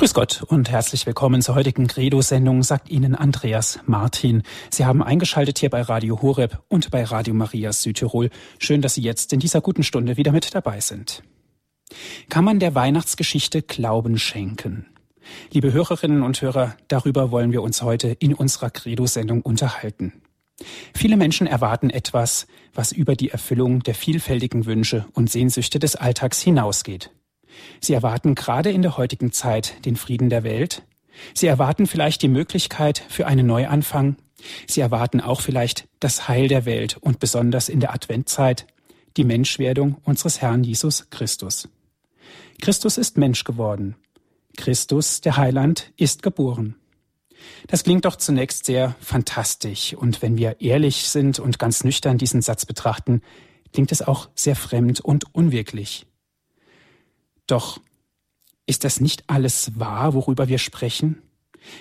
[0.00, 4.44] Grüß Gott und herzlich willkommen zur heutigen Credo-Sendung, sagt Ihnen Andreas Martin.
[4.70, 8.30] Sie haben eingeschaltet hier bei Radio Horeb und bei Radio Maria Südtirol.
[8.58, 11.22] Schön, dass Sie jetzt in dieser guten Stunde wieder mit dabei sind.
[12.30, 14.86] Kann man der Weihnachtsgeschichte Glauben schenken?
[15.52, 20.22] Liebe Hörerinnen und Hörer, darüber wollen wir uns heute in unserer Credo-Sendung unterhalten.
[20.94, 26.40] Viele Menschen erwarten etwas, was über die Erfüllung der vielfältigen Wünsche und Sehnsüchte des Alltags
[26.40, 27.10] hinausgeht.
[27.80, 30.82] Sie erwarten gerade in der heutigen Zeit den Frieden der Welt.
[31.34, 34.16] Sie erwarten vielleicht die Möglichkeit für einen Neuanfang.
[34.66, 38.66] Sie erwarten auch vielleicht das Heil der Welt und besonders in der Adventzeit
[39.16, 41.68] die Menschwerdung unseres Herrn Jesus Christus.
[42.60, 43.96] Christus ist Mensch geworden.
[44.56, 46.76] Christus, der Heiland, ist geboren.
[47.66, 52.42] Das klingt doch zunächst sehr fantastisch, und wenn wir ehrlich sind und ganz nüchtern diesen
[52.42, 53.22] Satz betrachten,
[53.72, 56.06] klingt es auch sehr fremd und unwirklich.
[57.50, 57.80] Doch
[58.66, 61.22] ist das nicht alles wahr, worüber wir sprechen?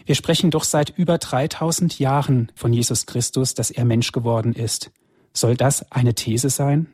[0.06, 4.92] Wir sprechen doch seit über 3000 Jahren von Jesus Christus, dass er Mensch geworden ist.
[5.32, 6.88] Soll das eine These sein?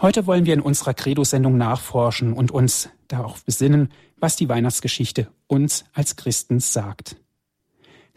[0.00, 5.84] Heute wollen wir in unserer Credo-Sendung nachforschen und uns darauf besinnen, was die Weihnachtsgeschichte uns
[5.92, 7.16] als Christen sagt.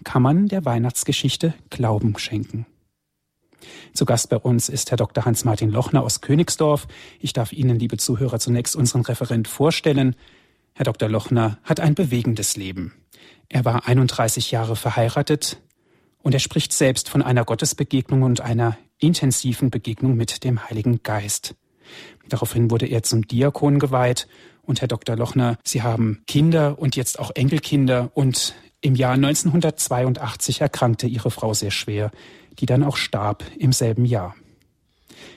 [0.04, 2.68] Kann man der Weihnachtsgeschichte Glauben schenken?
[3.94, 5.26] Zu Gast bei uns ist Herr Dr.
[5.26, 6.88] Hans-Martin Lochner aus Königsdorf.
[7.20, 10.16] Ich darf Ihnen, liebe Zuhörer, zunächst unseren Referent vorstellen.
[10.74, 11.10] Herr Dr.
[11.10, 12.94] Lochner hat ein bewegendes Leben.
[13.50, 15.62] Er war 31 Jahre verheiratet
[16.22, 21.56] und er spricht selbst von einer Gottesbegegnung und einer intensiven Begegnung mit dem Heiligen Geist.
[22.28, 24.28] Daraufhin wurde er zum Diakon geweiht
[24.64, 25.16] und Herr Dr.
[25.16, 31.54] Lochner, Sie haben Kinder und jetzt auch Enkelkinder und im Jahr 1982 erkrankte Ihre Frau
[31.54, 32.12] sehr schwer
[32.60, 34.36] die dann auch starb im selben Jahr.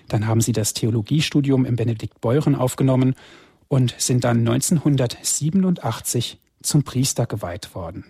[0.09, 3.15] Dann haben sie das Theologiestudium im Benedikt Beuren aufgenommen
[3.69, 8.05] und sind dann 1987 zum Priester geweiht worden.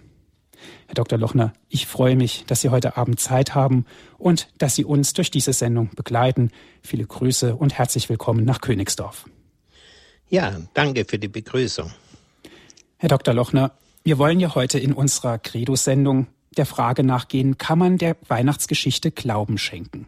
[0.86, 1.18] Herr Dr.
[1.18, 3.84] Lochner, ich freue mich, dass Sie heute Abend Zeit haben
[4.16, 6.50] und dass Sie uns durch diese Sendung begleiten.
[6.82, 9.26] Viele Grüße und herzlich willkommen nach Königsdorf.
[10.28, 11.92] Ja, danke für die Begrüßung.
[12.96, 13.34] Herr Dr.
[13.34, 16.26] Lochner, wir wollen ja heute in unserer Credo-Sendung
[16.58, 20.06] der Frage nachgehen, kann man der Weihnachtsgeschichte Glauben schenken?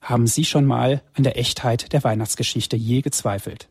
[0.00, 3.68] Haben Sie schon mal an der Echtheit der Weihnachtsgeschichte je gezweifelt?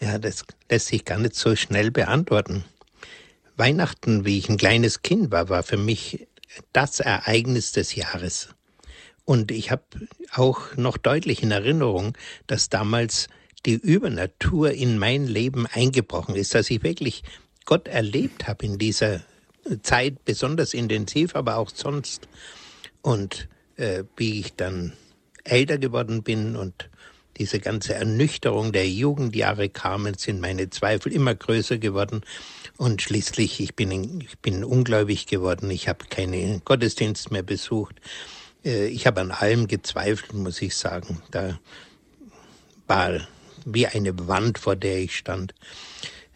[0.00, 2.64] Ja, das lässt sich gar nicht so schnell beantworten.
[3.56, 6.26] Weihnachten, wie ich ein kleines Kind war, war für mich
[6.72, 8.50] das Ereignis des Jahres.
[9.24, 9.82] Und ich habe
[10.32, 12.16] auch noch deutlich in Erinnerung,
[12.46, 13.28] dass damals
[13.64, 17.22] die Übernatur in mein Leben eingebrochen ist, dass ich wirklich
[17.64, 19.22] Gott erlebt habe in dieser
[19.82, 22.28] Zeit besonders intensiv, aber auch sonst.
[23.02, 24.92] Und äh, wie ich dann
[25.44, 26.88] älter geworden bin und
[27.38, 32.22] diese ganze Ernüchterung der Jugendjahre kamen, sind meine Zweifel immer größer geworden.
[32.78, 35.70] Und schließlich, ich bin, ich bin ungläubig geworden.
[35.70, 37.96] Ich habe keinen Gottesdienst mehr besucht.
[38.64, 41.22] Äh, ich habe an allem gezweifelt, muss ich sagen.
[41.30, 41.58] Da
[42.86, 43.20] war
[43.64, 45.54] wie eine Wand, vor der ich stand.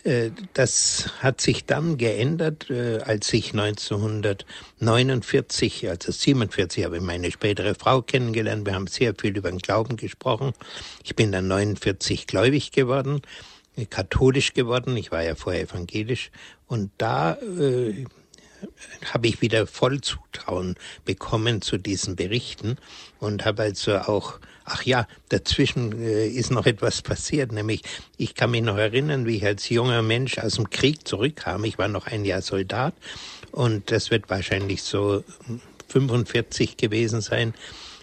[0.05, 7.31] Äh, das hat sich dann geändert, äh, als ich 1949, also 47, habe ich meine
[7.31, 8.67] spätere Frau kennengelernt.
[8.67, 10.53] Wir haben sehr viel über den Glauben gesprochen.
[11.05, 13.21] Ich bin dann 49 gläubig geworden,
[13.77, 14.97] äh, katholisch geworden.
[14.97, 16.31] Ich war ja vorher evangelisch.
[16.67, 18.07] Und da äh,
[19.13, 22.77] habe ich wieder voll Zutrauen bekommen zu diesen Berichten
[23.19, 24.39] und habe also auch
[24.73, 27.83] Ach ja, dazwischen äh, ist noch etwas passiert, nämlich
[28.17, 31.65] ich kann mich noch erinnern, wie ich als junger Mensch aus dem Krieg zurückkam.
[31.65, 32.95] Ich war noch ein Jahr Soldat
[33.51, 35.25] und das wird wahrscheinlich so
[35.89, 37.55] 45 gewesen sein,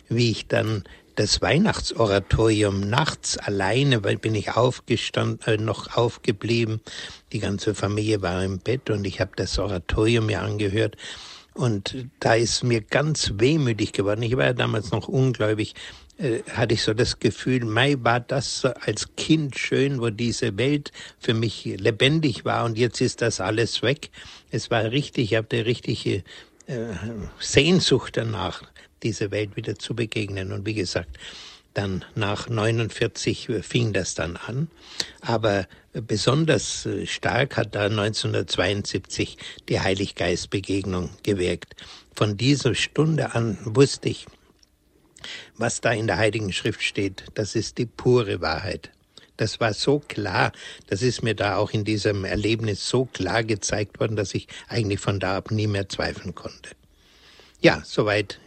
[0.09, 0.83] wie ich dann
[1.15, 6.81] das Weihnachtsoratorium nachts alleine, weil bin ich aufgestanden, äh, noch aufgeblieben.
[7.31, 10.97] Die ganze Familie war im Bett und ich habe das Oratorium mir angehört.
[11.53, 14.21] Und da ist mir ganz wehmütig geworden.
[14.21, 15.73] Ich war ja damals noch ungläubig
[16.17, 20.91] äh, hatte ich so das Gefühl, Mai war das als Kind schön, wo diese Welt
[21.19, 24.09] für mich lebendig war und jetzt ist das alles weg.
[24.49, 26.23] Es war richtig, ich habe die richtige
[26.67, 26.87] äh,
[27.39, 28.63] Sehnsucht danach,
[29.03, 30.51] diese Welt wieder zu begegnen.
[30.51, 31.17] Und wie gesagt,
[31.73, 34.69] dann nach 49 fing das dann an.
[35.21, 39.37] Aber besonders äh, stark hat da 1972
[39.69, 41.75] die Heiliggeistbegegnung gewirkt.
[42.15, 44.25] Von dieser Stunde an wusste ich,
[45.55, 48.91] was da in der Heiligen Schrift steht, das ist die pure Wahrheit.
[49.37, 50.51] Das war so klar,
[50.87, 54.99] das ist mir da auch in diesem Erlebnis so klar gezeigt worden, dass ich eigentlich
[54.99, 56.71] von da ab nie mehr zweifeln konnte.
[57.61, 58.39] Ja, soweit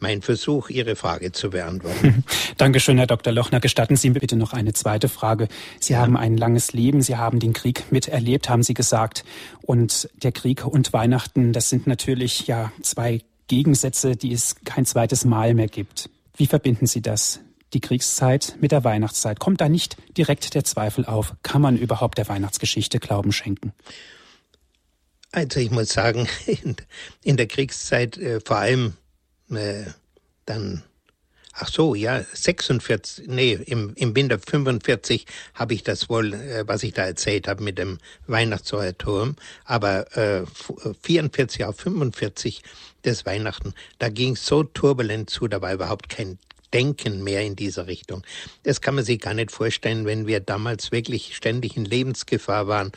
[0.00, 2.24] mein Versuch, Ihre Frage zu beantworten.
[2.56, 3.32] Dankeschön, Herr Dr.
[3.32, 3.60] Lochner.
[3.60, 5.48] Gestatten Sie mir bitte noch eine zweite Frage.
[5.78, 6.00] Sie ja.
[6.00, 9.24] haben ein langes Leben, Sie haben den Krieg miterlebt, haben Sie gesagt.
[9.62, 13.20] Und der Krieg und Weihnachten, das sind natürlich ja zwei
[13.50, 16.08] Gegensätze, die es kein zweites Mal mehr gibt.
[16.36, 17.40] Wie verbinden Sie das?
[17.72, 19.40] Die Kriegszeit mit der Weihnachtszeit.
[19.40, 21.34] Kommt da nicht direkt der Zweifel auf?
[21.42, 23.72] Kann man überhaupt der Weihnachtsgeschichte Glauben schenken?
[25.32, 26.28] Also ich muss sagen,
[27.24, 28.94] in, der Kriegszeit äh, vor allem
[29.50, 29.84] äh,
[30.46, 30.84] dann,
[31.52, 36.84] ach so, ja, 46, nee, im, im Winter 45 habe ich das wohl, äh, was
[36.84, 37.98] ich da erzählt habe mit dem
[38.28, 40.44] Weihnachtsfeuerturm, aber äh,
[41.02, 42.62] 44 auf 45
[43.04, 46.38] des Weihnachten, da ging es so turbulent zu, da war überhaupt kein
[46.72, 48.22] Denken mehr in dieser Richtung.
[48.62, 52.92] Das kann man sich gar nicht vorstellen, wenn wir damals wirklich ständig in Lebensgefahr waren.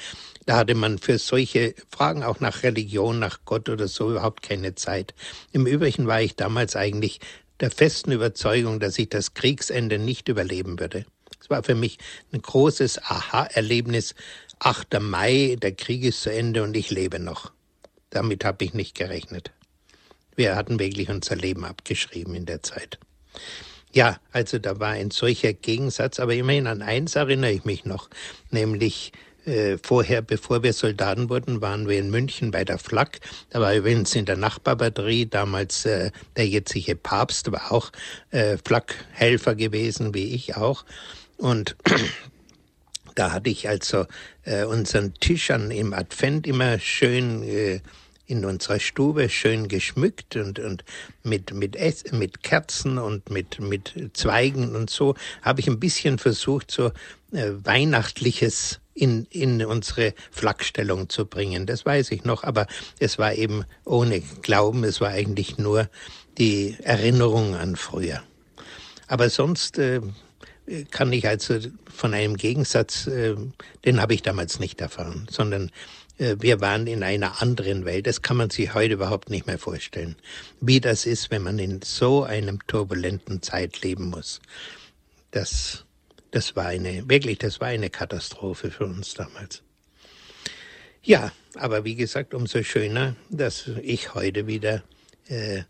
[0.46, 4.76] Da hatte man für solche Fragen auch nach Religion, nach Gott oder so überhaupt keine
[4.76, 5.16] Zeit.
[5.54, 7.20] Im Übrigen war ich damals eigentlich
[7.60, 11.06] der festen Überzeugung, dass ich das Kriegsende nicht überleben würde.
[11.42, 11.98] Es war für mich
[12.32, 14.16] ein großes Aha-Erlebnis.
[14.60, 15.02] 8.
[15.02, 17.52] Mai, der Krieg ist zu Ende und ich lebe noch.
[18.12, 19.52] Damit habe ich nicht gerechnet.
[20.36, 23.00] Wir hatten wirklich unser Leben abgeschrieben in der Zeit.
[23.92, 28.10] Ja, also da war ein solcher Gegensatz, aber immerhin an eins erinnere ich mich noch,
[28.50, 29.12] nämlich
[29.46, 33.20] äh, vorher, bevor wir Soldaten wurden, waren wir in München bei der Flak.
[33.50, 37.92] Da war übrigens in der Nachbarbatterie damals äh, der jetzige Papst, war auch
[38.32, 40.86] äh, Flakhelfer gewesen, wie ich auch.
[41.38, 41.76] Und
[43.16, 44.06] da hatte ich also
[44.44, 47.82] äh, unseren Tisch an im Advent immer schön äh,
[48.26, 50.84] in unserer Stube schön geschmückt und, und
[51.24, 56.20] mit, mit, Ess, mit Kerzen und mit, mit Zweigen und so habe ich ein bisschen
[56.20, 56.88] versucht, so
[57.32, 61.66] äh, Weihnachtliches in, in unsere Flakstellung zu bringen.
[61.66, 62.68] Das weiß ich noch, aber
[63.00, 65.90] es war eben ohne Glauben, es war eigentlich nur
[66.38, 68.22] die Erinnerung an früher.
[69.08, 70.02] Aber sonst äh,
[70.92, 71.60] kann ich also
[71.94, 73.36] von einem Gegensatz, äh,
[73.86, 75.72] den habe ich damals nicht erfahren, sondern
[76.18, 78.08] wir waren in einer anderen Welt.
[78.08, 80.16] Das kann man sich heute überhaupt nicht mehr vorstellen,
[80.62, 84.40] wie das ist, wenn man in so einem turbulenten Zeit leben muss.
[85.32, 85.86] Das,
[86.32, 89.64] das war eine, wirklich, das war eine Katastrophe für uns damals.
[91.02, 94.84] Ja, aber wie gesagt, umso schöner, dass ich heute wieder
[95.30, 95.64] äh, äh,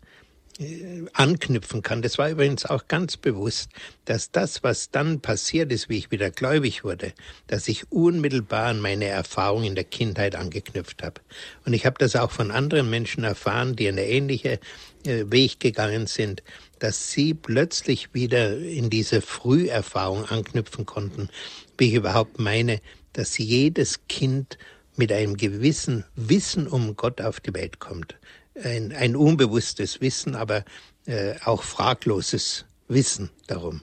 [1.14, 2.00] anknüpfen kann.
[2.02, 3.70] Das war übrigens auch ganz bewusst,
[4.04, 7.12] dass das, was dann passiert ist, wie ich wieder gläubig wurde,
[7.48, 11.20] dass ich unmittelbar an meine Erfahrung in der Kindheit angeknüpft habe.
[11.64, 14.60] Und ich habe das auch von anderen Menschen erfahren, die eine ähnliche
[15.04, 16.44] äh, Weg gegangen sind,
[16.78, 21.30] dass sie plötzlich wieder in diese Früherfahrung anknüpfen konnten,
[21.78, 22.80] wie ich überhaupt meine,
[23.12, 24.56] dass jedes Kind
[24.96, 28.14] mit einem gewissen Wissen um Gott auf die Welt kommt
[28.62, 30.64] ein, ein unbewusstes Wissen, aber
[31.06, 33.82] äh, auch fragloses Wissen darum.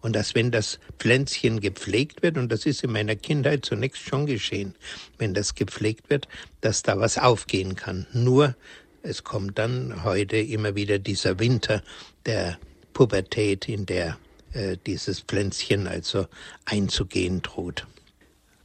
[0.00, 4.26] Und dass wenn das Pflänzchen gepflegt wird, und das ist in meiner Kindheit zunächst schon
[4.26, 4.74] geschehen,
[5.18, 6.28] wenn das gepflegt wird,
[6.60, 8.06] dass da was aufgehen kann.
[8.12, 8.54] Nur
[9.02, 11.82] es kommt dann heute immer wieder dieser Winter
[12.26, 12.58] der
[12.92, 14.18] Pubertät, in der
[14.52, 16.26] äh, dieses Pflänzchen also
[16.66, 17.86] einzugehen droht.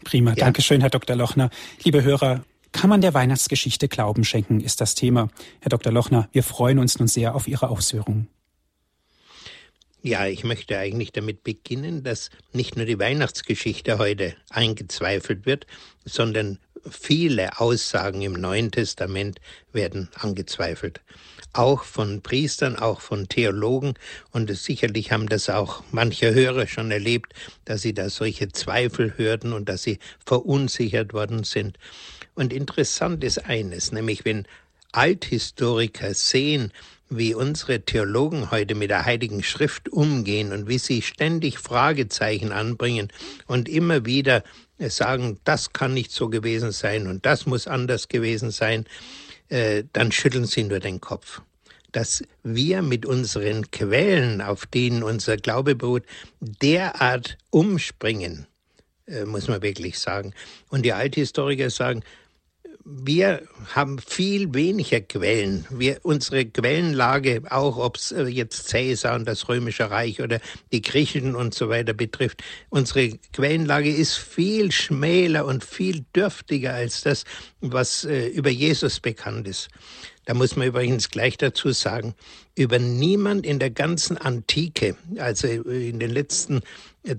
[0.04, 0.36] Prima, ja.
[0.36, 1.15] Dankeschön, Herr Dr.
[1.15, 1.50] Lochner.
[1.83, 5.30] Liebe Hörer, kann man der Weihnachtsgeschichte Glauben schenken, ist das Thema.
[5.62, 5.92] Herr Dr.
[5.92, 8.28] Lochner, wir freuen uns nun sehr auf Ihre Ausführungen.
[10.04, 15.66] Ja, ich möchte eigentlich damit beginnen, dass nicht nur die Weihnachtsgeschichte heute eingezweifelt wird,
[16.06, 16.60] sondern
[16.90, 19.40] viele Aussagen im Neuen Testament
[19.74, 21.02] werden angezweifelt.
[21.54, 23.95] Auch von Priestern, auch von Theologen.
[24.31, 27.33] Und sicherlich haben das auch manche Hörer schon erlebt,
[27.66, 31.78] dass sie da solche Zweifel hörten und dass sie verunsichert worden sind.
[32.37, 34.45] Und interessant ist eines, nämlich wenn
[34.91, 36.71] Althistoriker sehen,
[37.09, 43.07] wie unsere Theologen heute mit der Heiligen Schrift umgehen und wie sie ständig Fragezeichen anbringen
[43.47, 44.44] und immer wieder
[44.77, 48.85] sagen, das kann nicht so gewesen sein und das muss anders gewesen sein,
[49.49, 51.41] äh, dann schütteln sie nur den Kopf.
[51.91, 56.03] Dass wir mit unseren Quellen, auf denen unser Glaube beruht,
[56.39, 58.45] derart umspringen,
[59.07, 60.33] äh, muss man wirklich sagen.
[60.69, 62.03] Und die Althistoriker sagen,
[62.89, 63.41] wir
[63.75, 65.65] haben viel weniger Quellen.
[65.69, 70.39] Wir, unsere Quellenlage, auch ob es äh, jetzt Cäsar und das Römische Reich oder
[70.71, 77.01] die Griechen und so weiter betrifft, unsere Quellenlage ist viel schmäler und viel dürftiger als
[77.01, 77.25] das,
[77.59, 79.67] was äh, über Jesus bekannt ist.
[80.23, 82.15] Da muss man übrigens gleich dazu sagen,
[82.56, 86.61] über niemand in der ganzen Antike, also in den letzten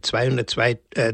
[0.00, 0.50] 200,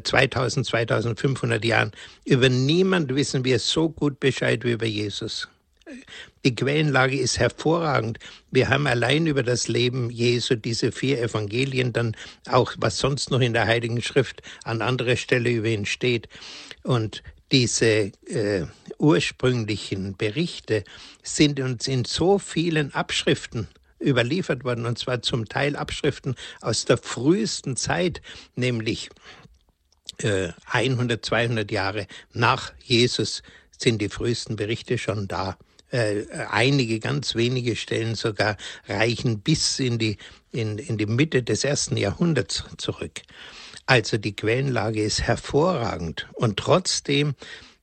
[0.05, 1.93] 2000, 2500 Jahren.
[2.25, 5.49] Über niemand wissen wir so gut Bescheid wie über Jesus.
[6.45, 8.19] Die Quellenlage ist hervorragend.
[8.51, 12.17] Wir haben allein über das Leben Jesu diese vier Evangelien, dann
[12.49, 16.29] auch, was sonst noch in der Heiligen Schrift an anderer Stelle über ihn steht.
[16.83, 18.67] Und diese äh,
[18.99, 20.85] ursprünglichen Berichte
[21.23, 23.69] sind uns in so vielen Abschriften
[24.05, 28.21] überliefert worden, und zwar zum Teil Abschriften aus der frühesten Zeit,
[28.55, 29.11] nämlich
[30.19, 33.43] äh, 100, 200 Jahre nach Jesus
[33.77, 35.57] sind die frühesten Berichte schon da.
[35.91, 38.57] Äh, einige ganz wenige Stellen sogar
[38.89, 40.19] reichen bis in die,
[40.51, 43.23] in, in die Mitte des ersten Jahrhunderts zurück.
[43.87, 47.35] Also die Quellenlage ist hervorragend und trotzdem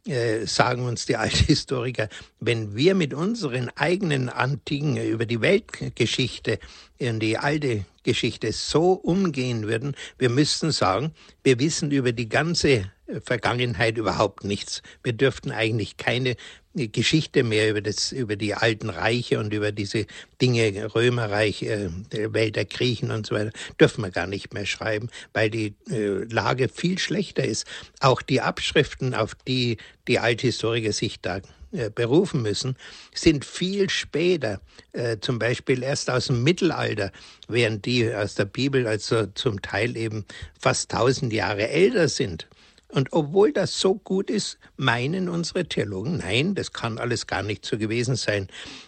[0.07, 6.59] äh, sagen uns die Althistoriker, wenn wir mit unseren eigenen Antiken über die Weltgeschichte
[6.97, 12.91] in die alte Geschichte so umgehen würden, wir müssten sagen, wir wissen über die ganze
[13.23, 14.81] Vergangenheit überhaupt nichts.
[15.03, 16.35] Wir dürften eigentlich keine
[16.73, 20.05] Geschichte mehr über das, über die alten Reiche und über diese
[20.41, 25.09] Dinge, Römerreich, äh, Welt der Griechen und so weiter, dürfen wir gar nicht mehr schreiben,
[25.33, 27.65] weil die äh, Lage viel schlechter ist.
[27.99, 29.77] Auch die Abschriften, auf die
[30.07, 31.41] die Althistoriker sich da
[31.73, 32.75] äh, berufen müssen,
[33.13, 34.59] sind viel später,
[34.91, 37.13] äh, zum Beispiel erst aus dem Mittelalter,
[37.47, 40.25] während die aus der Bibel also zum Teil eben
[40.59, 42.47] fast tausend Jahre älter sind.
[42.91, 47.65] Und obwohl das so gut ist, meinen unsere Theologen, nein, das kann alles gar nicht
[47.65, 48.47] so gewesen sein.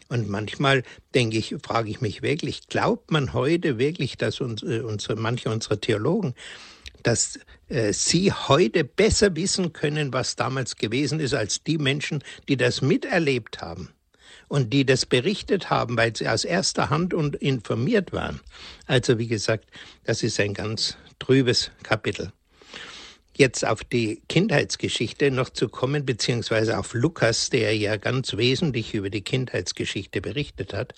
[0.10, 0.83] Und manchmal
[1.15, 5.50] denke ich, frage ich mich wirklich, glaubt man heute wirklich, dass unsere, äh, unsere manche
[5.50, 6.36] unserer Theologen,
[7.01, 12.57] dass äh, sie heute besser wissen können, was damals gewesen ist, als die Menschen, die
[12.57, 13.89] das miterlebt haben
[14.50, 18.41] und die das berichtet haben, weil sie aus erster Hand und informiert waren.
[18.86, 19.69] Also wie gesagt,
[20.03, 22.33] das ist ein ganz trübes Kapitel
[23.37, 29.09] jetzt auf die Kindheitsgeschichte noch zu kommen, beziehungsweise auf Lukas, der ja ganz wesentlich über
[29.09, 30.93] die Kindheitsgeschichte berichtet hat.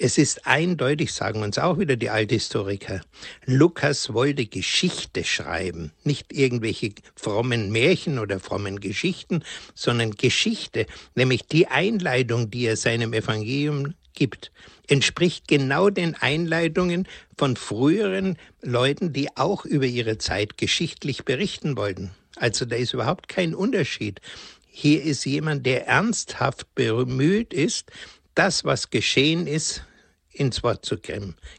[0.00, 3.00] Es ist eindeutig, sagen uns auch wieder die Althistoriker,
[3.46, 9.42] Lukas wollte Geschichte schreiben, nicht irgendwelche frommen Märchen oder frommen Geschichten,
[9.74, 14.50] sondern Geschichte, nämlich die Einleitung, die er seinem Evangelium gibt,
[14.88, 17.06] entspricht genau den Einleitungen
[17.38, 22.10] von früheren Leuten, die auch über ihre Zeit geschichtlich berichten wollten.
[22.36, 24.20] Also da ist überhaupt kein Unterschied.
[24.66, 27.90] Hier ist jemand, der ernsthaft bemüht ist,
[28.34, 29.84] das, was geschehen ist,
[30.32, 30.96] ins Wort zu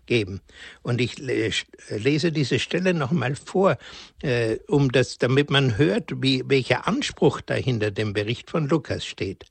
[0.06, 0.42] geben.
[0.82, 3.78] Und ich lese diese Stelle nochmal vor,
[4.22, 9.06] äh, um das, damit man hört, wie, welcher Anspruch da hinter dem Bericht von Lukas
[9.06, 9.46] steht.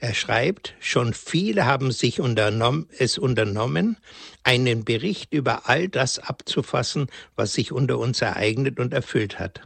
[0.00, 3.96] Er schreibt, schon viele haben sich unternommen, es unternommen,
[4.44, 9.62] einen Bericht über all das abzufassen, was sich unter uns ereignet und erfüllt hat.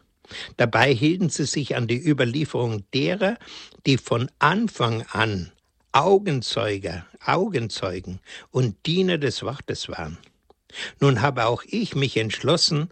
[0.57, 3.37] Dabei hielten sie sich an die Überlieferung derer,
[3.85, 5.53] die von Anfang an
[5.93, 8.21] Augenzeuger, Augenzeugen
[8.51, 10.17] und Diener des Wortes waren.
[11.01, 12.89] Nun habe auch ich mich entschlossen,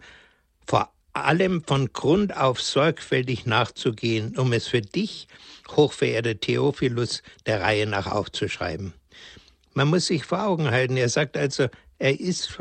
[0.67, 5.27] vor allem von Grund auf sorgfältig nachzugehen, um es für dich,
[5.69, 8.93] hochverehrter Theophilus, der Reihe nach aufzuschreiben.
[9.73, 11.67] Man muss sich vor Augen halten, er sagt also,
[11.99, 12.57] er ist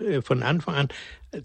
[0.00, 0.88] äh, von Anfang an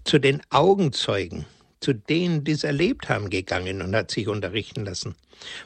[0.04, 1.46] zu den Augenzeugen,
[1.80, 5.14] zu denen, die es erlebt haben, gegangen und hat sich unterrichten lassen.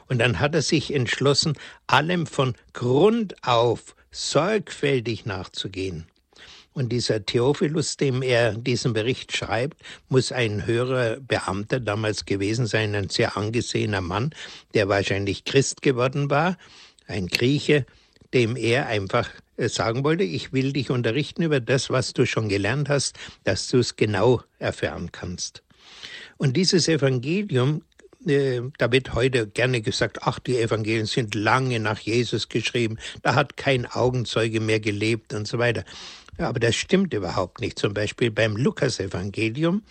[0.07, 1.57] Und dann hat er sich entschlossen,
[1.87, 6.05] allem von Grund auf sorgfältig nachzugehen.
[6.73, 12.95] Und dieser Theophilus, dem er diesen Bericht schreibt, muss ein höherer Beamter damals gewesen sein,
[12.95, 14.33] ein sehr angesehener Mann,
[14.73, 16.57] der wahrscheinlich Christ geworden war,
[17.07, 17.85] ein Grieche,
[18.33, 22.49] dem er einfach äh, sagen wollte, ich will dich unterrichten über das, was du schon
[22.49, 25.61] gelernt hast, dass du es genau erfahren kannst.
[26.37, 27.83] Und dieses Evangelium
[28.25, 33.57] da wird heute gerne gesagt, ach, die Evangelien sind lange nach Jesus geschrieben, da hat
[33.57, 35.83] kein Augenzeuge mehr gelebt und so weiter.
[36.37, 37.77] Aber das stimmt überhaupt nicht.
[37.77, 39.83] Zum Beispiel beim Lukas-Evangelium,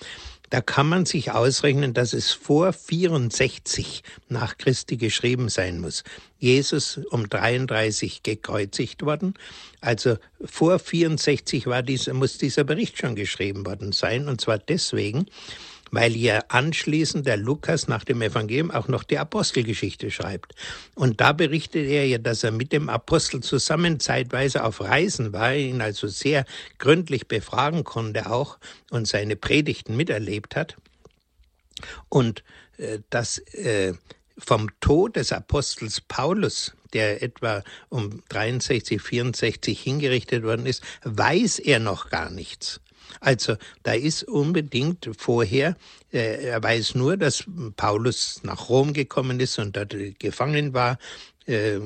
[0.53, 6.05] da kann man sich ausrechnen, dass es vor 64 nach Christi geschrieben sein muss.
[6.39, 9.33] Jesus um 33 gekreuzigt worden.
[9.81, 14.29] Also vor 64 war dieser, muss dieser Bericht schon geschrieben worden sein.
[14.29, 15.25] Und zwar deswegen,
[15.93, 20.55] weil ja anschließend der Lukas nach dem Evangelium auch noch die Apostelgeschichte schreibt.
[20.95, 25.55] Und da berichtet er ja, dass er mit dem Apostel zusammen zeitweise auf Reisen war,
[25.55, 26.47] ihn also sehr
[26.79, 28.59] gründlich befragen konnte auch
[28.91, 30.77] und seine Predigten miterlebt hat.
[32.09, 32.43] Und
[32.79, 33.93] äh, dass äh,
[34.39, 41.81] vom Tod des Apostels Paulus, der etwa um 63, 64 hingerichtet worden ist, weiß er
[41.81, 42.81] noch gar nichts.
[43.21, 45.77] Also da ist unbedingt vorher,
[46.13, 47.45] äh, er weiß nur, dass
[47.77, 50.99] Paulus nach Rom gekommen ist und dort gefangen war.
[51.47, 51.81] Äh,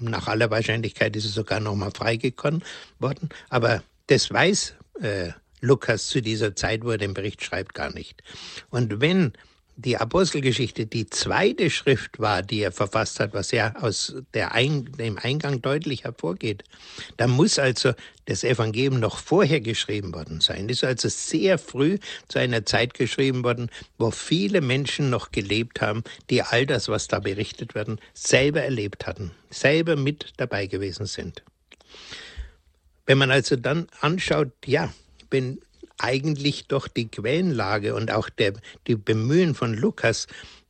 [0.00, 2.62] nach aller Wahrscheinlichkeit ist er sogar noch mal freigekommen
[2.98, 3.30] worden.
[3.48, 8.22] Aber das weiß äh, Lukas zu dieser Zeit, wo er den Bericht schreibt, gar nicht.
[8.70, 9.32] Und wenn
[9.76, 15.18] die Apostelgeschichte die zweite Schrift war, die er verfasst hat, was ja aus Ein dem
[15.18, 16.64] Eingang deutlich hervorgeht,
[17.16, 17.92] dann muss also
[18.26, 20.68] das Evangelium noch vorher geschrieben worden sein.
[20.68, 21.98] Ist also sehr früh
[22.28, 27.08] zu einer Zeit geschrieben worden, wo viele Menschen noch gelebt haben, die all das, was
[27.08, 31.42] da berichtet werden, selber erlebt hatten, selber mit dabei gewesen sind.
[33.06, 34.92] Wenn man also dann anschaut, ja,
[35.30, 35.60] wenn
[35.98, 38.54] eigentlich doch die Quellenlage und auch der,
[38.86, 40.26] die Bemühen von Lukas,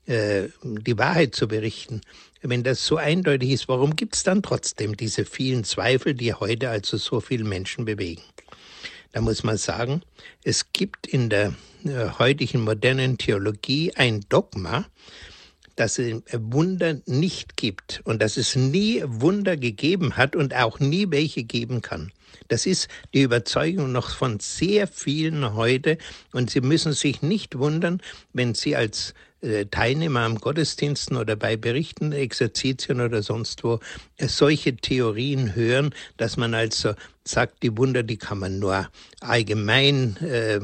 [0.07, 2.01] äh, die Wahrheit zu berichten,
[2.43, 6.71] wenn das so eindeutig ist, warum gibt es dann trotzdem diese vielen Zweifel, die heute
[6.71, 8.23] also so viele Menschen bewegen?
[9.13, 10.03] Da muss man sagen,
[10.43, 14.87] es gibt in der äh, heutigen modernen Theologie ein Dogma,
[15.77, 21.07] dass es Wunder nicht gibt und dass es nie Wunder gegeben hat und auch nie
[21.11, 22.13] welche geben kann.
[22.49, 25.99] Das ist die Überzeugung noch von sehr vielen heute.
[26.33, 28.01] Und Sie müssen sich nicht wundern,
[28.33, 33.81] wenn Sie als äh, Teilnehmer am Gottesdiensten oder bei Berichten, Exerzitien oder sonst wo
[34.17, 38.89] äh, solche Theorien hören, dass man also sagt, die Wunder, die kann man nur
[39.21, 40.61] allgemein äh,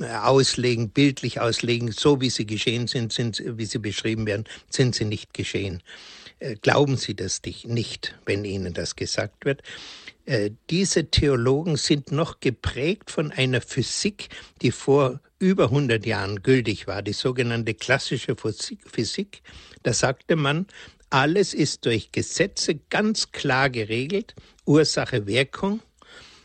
[0.00, 5.04] auslegen, bildlich auslegen, so wie sie geschehen sind, sind, wie sie beschrieben werden, sind sie
[5.04, 5.82] nicht geschehen.
[6.38, 9.62] Äh, glauben Sie das nicht, wenn Ihnen das gesagt wird.
[10.26, 14.28] Äh, diese Theologen sind noch geprägt von einer Physik,
[14.60, 19.42] die vor über 100 Jahren gültig war, die sogenannte klassische Physik.
[19.82, 20.66] Da sagte man,
[21.10, 24.34] alles ist durch Gesetze ganz klar geregelt,
[24.64, 25.80] Ursache, Wirkung.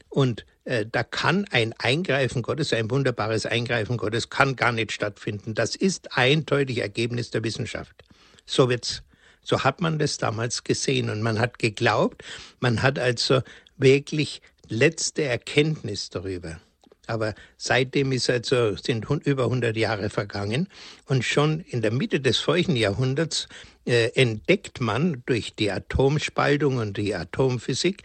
[0.09, 5.55] Und äh, da kann ein Eingreifen Gottes, ein wunderbares Eingreifen Gottes, kann gar nicht stattfinden.
[5.55, 8.03] Das ist eindeutig Ergebnis der Wissenschaft.
[8.45, 9.03] So wird's
[9.43, 12.23] so hat man das damals gesehen und man hat geglaubt,
[12.59, 13.41] man hat also
[13.77, 16.59] wirklich letzte Erkenntnis darüber.
[17.07, 20.69] Aber seitdem ist also, sind über 100 Jahre vergangen
[21.07, 23.47] und schon in der Mitte des folgenden Jahrhunderts
[23.85, 28.03] äh, entdeckt man durch die Atomspaltung und die Atomphysik,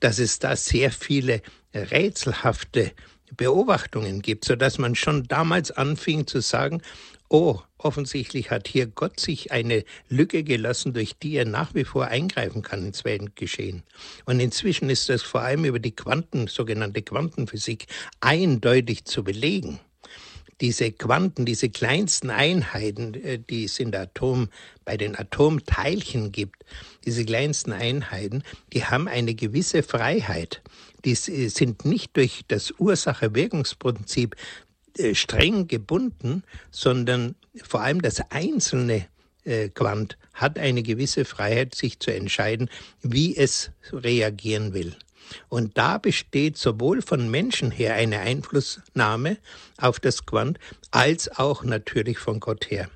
[0.00, 1.40] dass es da sehr viele
[1.74, 2.92] rätselhafte
[3.36, 6.82] Beobachtungen gibt, so dass man schon damals anfing zu sagen,
[7.28, 12.06] oh, offensichtlich hat hier Gott sich eine Lücke gelassen, durch die er nach wie vor
[12.06, 13.82] eingreifen kann ins Weltgeschehen.
[14.26, 17.86] Und inzwischen ist das vor allem über die Quanten, sogenannte Quantenphysik,
[18.20, 19.80] eindeutig zu belegen.
[20.60, 24.48] Diese Quanten, diese kleinsten Einheiten, äh, die es in der Atom,
[24.84, 26.64] bei den Atomteilchen gibt,
[27.04, 30.62] diese kleinsten Einheiten, die haben eine gewisse Freiheit.
[31.04, 34.36] Die sind nicht durch das Ursache-Wirkungsprinzip
[34.98, 39.06] äh, streng gebunden, sondern vor allem das einzelne
[39.44, 42.70] äh, Quant hat eine gewisse Freiheit, sich zu entscheiden,
[43.02, 44.94] wie es reagieren will.
[45.48, 49.38] Und da besteht sowohl von Menschen her eine Einflussnahme
[49.78, 50.58] auf das Quant,
[50.90, 52.90] als auch natürlich von Gott her.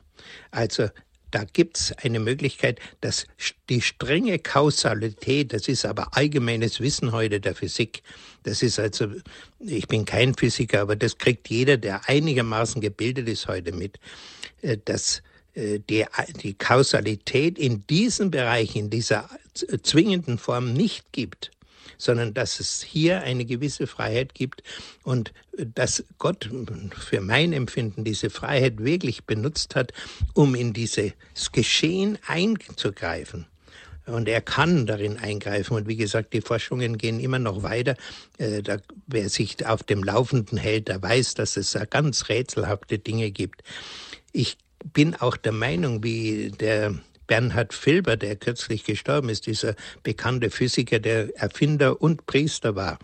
[0.50, 0.88] Also
[1.30, 3.26] da gibt es eine Möglichkeit, dass
[3.68, 8.02] die strenge Kausalität, das ist aber allgemeines Wissen heute der Physik,
[8.44, 9.08] das ist also,
[9.58, 13.98] ich bin kein Physiker, aber das kriegt jeder, der einigermaßen gebildet ist heute mit,
[14.62, 15.22] äh, dass
[15.54, 16.04] äh, die,
[16.42, 19.28] die Kausalität in diesem Bereich, in dieser
[19.82, 21.50] zwingenden Form nicht gibt
[21.98, 24.62] sondern dass es hier eine gewisse Freiheit gibt
[25.02, 26.50] und dass Gott
[26.96, 29.92] für mein Empfinden diese Freiheit wirklich benutzt hat,
[30.34, 31.12] um in dieses
[31.52, 33.46] Geschehen einzugreifen.
[34.06, 35.74] Und er kann darin eingreifen.
[35.74, 37.96] Und wie gesagt, die Forschungen gehen immer noch weiter.
[38.38, 38.78] Äh, da,
[39.08, 43.62] wer sich auf dem Laufenden hält, der weiß, dass es ganz rätselhafte Dinge gibt.
[44.32, 44.58] Ich
[44.92, 46.94] bin auch der Meinung, wie der
[47.26, 52.98] Bernhard Filber, der kürzlich gestorben ist, dieser bekannte Physiker, der Erfinder und Priester war,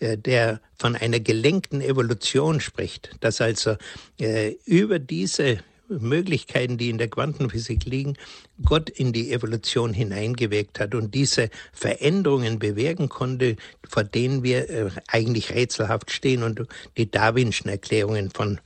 [0.00, 3.76] äh, der von einer gelenkten Evolution spricht, dass also
[4.18, 8.16] äh, über diese Möglichkeiten, die in der Quantenphysik liegen,
[8.64, 13.56] Gott in die Evolution hineingewirkt hat und diese Veränderungen bewirken konnte,
[13.88, 16.62] vor denen wir äh, eigentlich rätselhaft stehen und
[16.96, 18.60] die Darwinschen Erklärungen von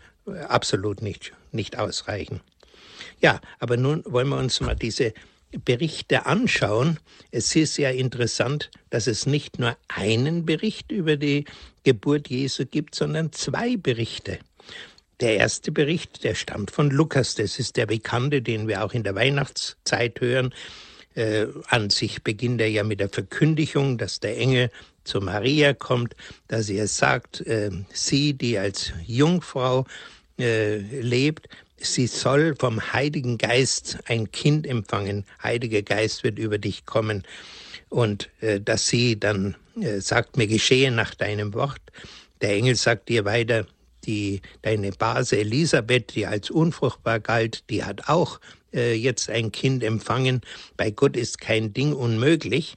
[0.49, 2.41] absolut nicht, nicht ausreichen.
[3.21, 5.13] Ja, aber nun wollen wir uns mal diese
[5.65, 6.99] Berichte anschauen.
[7.31, 11.47] Es ist ja interessant, dass es nicht nur einen Bericht über die
[11.85, 14.39] Geburt Jesu gibt, sondern zwei Berichte.
[15.21, 19.03] Der erste Bericht, der stammt von Lukas, das ist der bekannte, den wir auch in
[19.03, 20.55] der Weihnachtszeit hören.
[21.15, 24.71] Äh, an sich beginnt er ja mit der Verkündigung, dass der Engel
[25.03, 26.15] zu Maria kommt,
[26.47, 29.87] dass er sagt, äh, sie, die als Jungfrau
[30.39, 31.49] äh, lebt,
[31.81, 35.25] sie soll vom Heiligen Geist ein Kind empfangen.
[35.43, 37.25] Heiliger Geist wird über dich kommen.
[37.89, 41.81] Und äh, dass sie dann äh, sagt, mir geschehe nach deinem Wort.
[42.41, 43.67] Der Engel sagt ihr weiter,
[44.05, 48.41] die, deine Base Elisabeth, die als unfruchtbar galt, die hat auch
[48.73, 50.41] äh, jetzt ein Kind empfangen.
[50.77, 52.75] Bei Gott ist kein Ding unmöglich.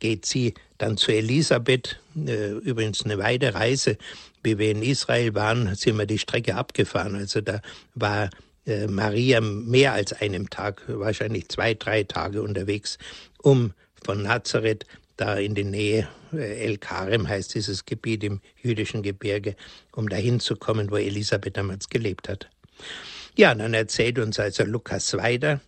[0.00, 3.96] Geht sie dann zu Elisabeth, äh, übrigens eine weite Reise.
[4.44, 7.16] Wie wir in Israel waren, sind wir die Strecke abgefahren.
[7.16, 7.60] Also da
[7.94, 8.30] war
[8.66, 12.98] äh, Maria mehr als einem Tag, wahrscheinlich zwei, drei Tage unterwegs,
[13.42, 13.72] um
[14.04, 19.56] von Nazareth da in die Nähe, äh, El Karem heißt dieses Gebiet im jüdischen Gebirge,
[19.92, 22.50] um dahin zu kommen, wo Elisabeth damals gelebt hat.
[23.36, 25.60] Ja, dann erzählt uns also Lukas weiter,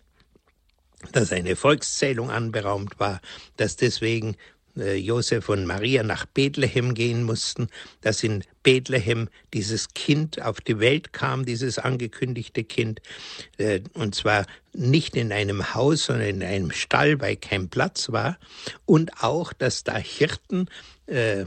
[1.11, 3.21] dass eine Volkszählung anberaumt war,
[3.57, 4.35] dass deswegen
[4.77, 7.67] Josef und Maria nach Bethlehem gehen mussten,
[8.01, 13.01] dass in Bethlehem dieses Kind auf die Welt kam, dieses angekündigte Kind,
[13.57, 18.37] äh, und zwar nicht in einem Haus, sondern in einem Stall, weil kein Platz war,
[18.85, 20.67] und auch, dass da Hirten
[21.07, 21.45] äh,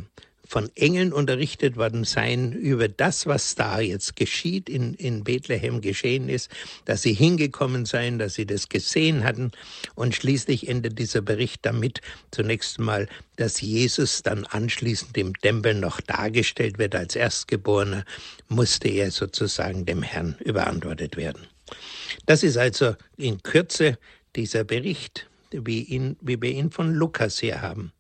[0.51, 6.29] von Engeln unterrichtet worden sein über das, was da jetzt geschieht, in, in Bethlehem geschehen
[6.29, 6.51] ist,
[6.87, 9.53] dass sie hingekommen seien, dass sie das gesehen hatten.
[9.95, 12.01] Und schließlich endet dieser Bericht damit
[12.33, 18.05] zunächst mal, dass Jesus dann anschließend im Tempel noch dargestellt wird als Erstgeborener,
[18.49, 21.47] musste er sozusagen dem Herrn überantwortet werden.
[22.27, 23.99] Das ist also in Kürze
[24.35, 27.93] dieser Bericht, wie, ihn, wie wir ihn von Lukas her haben.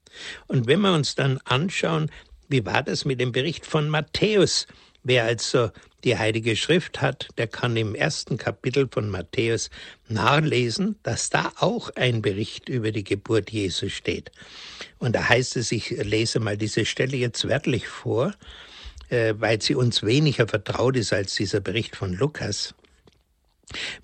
[0.48, 2.10] Und wenn wir uns dann anschauen,
[2.50, 4.66] wie war das mit dem Bericht von Matthäus?
[5.04, 5.70] Wer also
[6.02, 9.70] die Heilige Schrift hat, der kann im ersten Kapitel von Matthäus
[10.08, 14.32] nachlesen, dass da auch ein Bericht über die Geburt Jesu steht.
[14.98, 18.34] Und da heißt es, ich lese mal diese Stelle jetzt wörtlich vor,
[19.10, 22.74] äh, weil sie uns weniger vertraut ist als dieser Bericht von Lukas.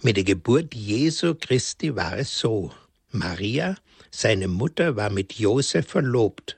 [0.03, 2.71] Mit der Geburt Jesu Christi war es so.
[3.11, 3.77] Maria,
[4.13, 6.57] seine Mutter, war mit Josef verlobt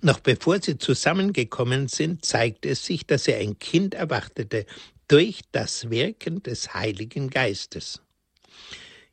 [0.00, 4.66] noch bevor sie zusammengekommen sind, zeigte es sich, dass er ein Kind erwartete
[5.08, 8.00] durch das Wirken des Heiligen Geistes.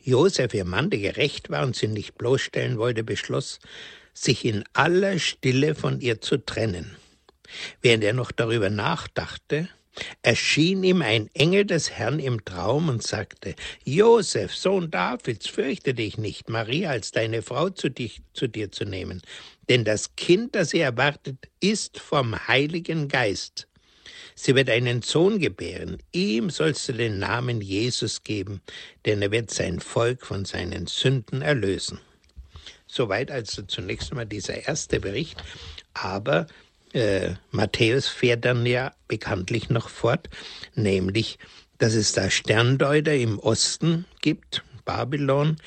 [0.02, 3.60] Josef, ihr Mann, der gerecht war und sie nicht bloßstellen wollte, beschloss,
[4.14, 6.96] sich in aller Stille von ihr zu trennen.
[7.82, 9.70] Während er noch darüber nachdachte,
[10.22, 16.18] erschien ihm ein Engel des Herrn im Traum und sagte, Josef, Sohn Davids, fürchte dich
[16.18, 19.22] nicht, Maria als deine Frau zu, dich, zu dir zu nehmen,
[19.70, 23.68] denn das Kind, das sie erwartet, ist vom Heiligen Geist.
[24.36, 28.62] Sie wird einen Sohn gebären, ihm sollst du den Namen Jesus geben,
[29.06, 32.00] denn er wird sein Volk von seinen Sünden erlösen.
[32.88, 35.44] Soweit also zunächst einmal dieser erste Bericht,
[35.94, 36.48] aber
[36.94, 40.30] äh, Matthäus fährt dann ja bekanntlich noch fort,
[40.74, 41.38] nämlich,
[41.78, 45.58] dass es da Sterndeuter im Osten gibt, Babylon,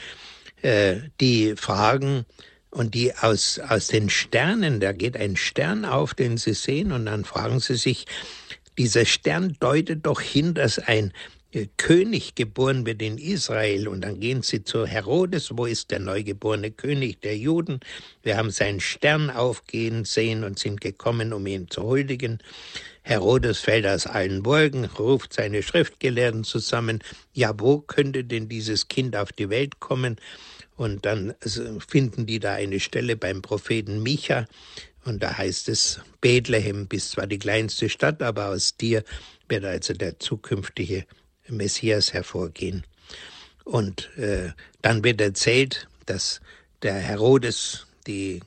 [0.63, 2.27] äh, die fragen,
[2.73, 7.07] und die aus, aus den Sternen, da geht ein Stern auf, den sie sehen, und
[7.07, 8.07] dann fragen sie sich,
[8.79, 11.13] dieser Stern deutet doch hin, dass ein
[11.53, 16.01] äh, König geboren wird in Israel und dann gehen sie zu Herodes, wo ist der
[16.01, 17.81] neugeborene König der Juden?
[18.23, 22.39] Wir haben seinen Stern aufgehen sehen und sind gekommen, um ihn zu huldigen.
[23.03, 27.01] Herodes fällt aus allen Wolken, ruft seine Schriftgelehrten zusammen.
[27.35, 30.17] Ja, wo könnte denn dieses Kind auf die Welt kommen?
[30.77, 31.35] Und dann
[31.87, 34.47] finden die da eine Stelle beim Propheten Micha.
[35.05, 39.05] Und da heißt es, Bethlehem bist zwar die kleinste Stadt, aber aus dir
[39.49, 41.05] wird also der zukünftige
[41.49, 42.85] Messias hervorgehen.
[43.65, 46.41] Und äh, dann wird erzählt, dass
[46.83, 48.41] der Herodes die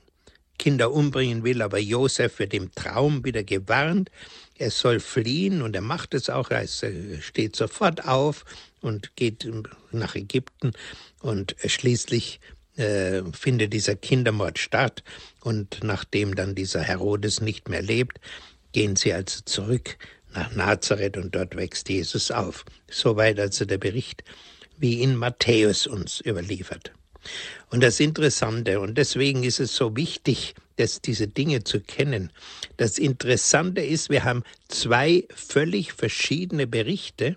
[0.57, 4.09] Kinder umbringen will, aber Josef wird im Traum wieder gewarnt.
[4.57, 6.49] Er soll fliehen und er macht es auch.
[6.49, 8.45] Er steht sofort auf
[8.81, 9.49] und geht
[9.91, 10.71] nach Ägypten
[11.21, 12.39] und schließlich
[12.77, 15.03] äh, findet dieser Kindermord statt
[15.41, 18.19] und nachdem dann dieser Herodes nicht mehr lebt,
[18.71, 19.97] gehen sie also zurück
[20.33, 22.65] nach Nazareth und dort wächst Jesus auf.
[22.89, 24.23] Soweit also der Bericht,
[24.77, 26.91] wie ihn Matthäus uns überliefert.
[27.69, 32.31] Und das Interessante, und deswegen ist es so wichtig, dass diese Dinge zu kennen.
[32.77, 37.35] Das Interessante ist, wir haben zwei völlig verschiedene Berichte,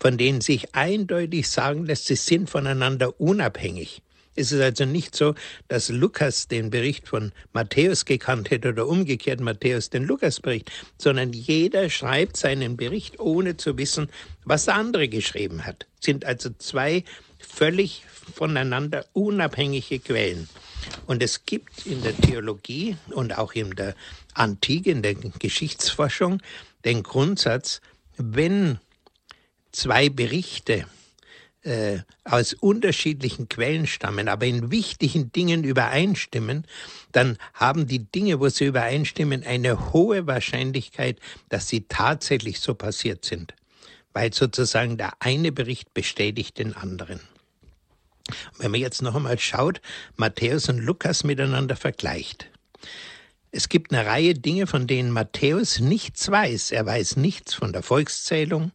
[0.00, 4.02] von denen sich eindeutig sagen lässt, sie sind voneinander unabhängig.
[4.34, 5.34] Es ist also nicht so,
[5.68, 11.90] dass Lukas den Bericht von Matthäus gekannt hätte oder umgekehrt Matthäus den Lukasbericht, sondern jeder
[11.90, 14.08] schreibt seinen Bericht, ohne zu wissen,
[14.44, 15.86] was der andere geschrieben hat.
[16.00, 17.04] Es sind also zwei
[17.38, 20.48] völlig voneinander unabhängige Quellen.
[21.06, 23.94] Und es gibt in der Theologie und auch in der
[24.34, 26.40] Antike, in der Geschichtsforschung,
[26.84, 27.80] den Grundsatz,
[28.16, 28.78] wenn
[29.72, 30.86] zwei Berichte
[31.64, 36.66] äh, aus unterschiedlichen Quellen stammen, aber in wichtigen Dingen übereinstimmen,
[37.12, 41.18] dann haben die Dinge, wo sie übereinstimmen, eine hohe Wahrscheinlichkeit,
[41.48, 43.54] dass sie tatsächlich so passiert sind,
[44.12, 47.20] weil sozusagen der eine Bericht bestätigt den anderen.
[48.58, 49.80] Wenn man jetzt noch einmal schaut,
[50.16, 52.50] Matthäus und Lukas miteinander vergleicht,
[53.54, 56.70] es gibt eine Reihe Dinge, von denen Matthäus nichts weiß.
[56.70, 58.72] Er weiß nichts von der Volkszählung,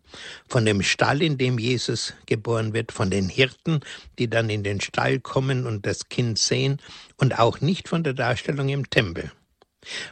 [0.47, 3.79] von dem Stall, in dem Jesus geboren wird, von den Hirten,
[4.19, 6.79] die dann in den Stall kommen und das Kind sehen,
[7.17, 9.31] und auch nicht von der Darstellung im Tempel.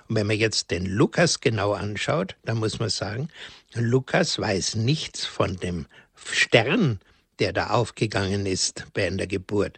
[0.08, 3.30] Und wenn man jetzt den Lukas genau anschaut, dann muss man sagen,
[3.76, 7.00] Lukas weiß nichts von dem Stern,
[7.40, 9.78] der da aufgegangen ist während der Geburt,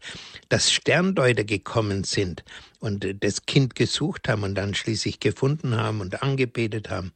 [0.50, 2.44] dass Sterndeuter gekommen sind
[2.80, 7.12] und das Kind gesucht haben und dann schließlich gefunden haben und angebetet haben.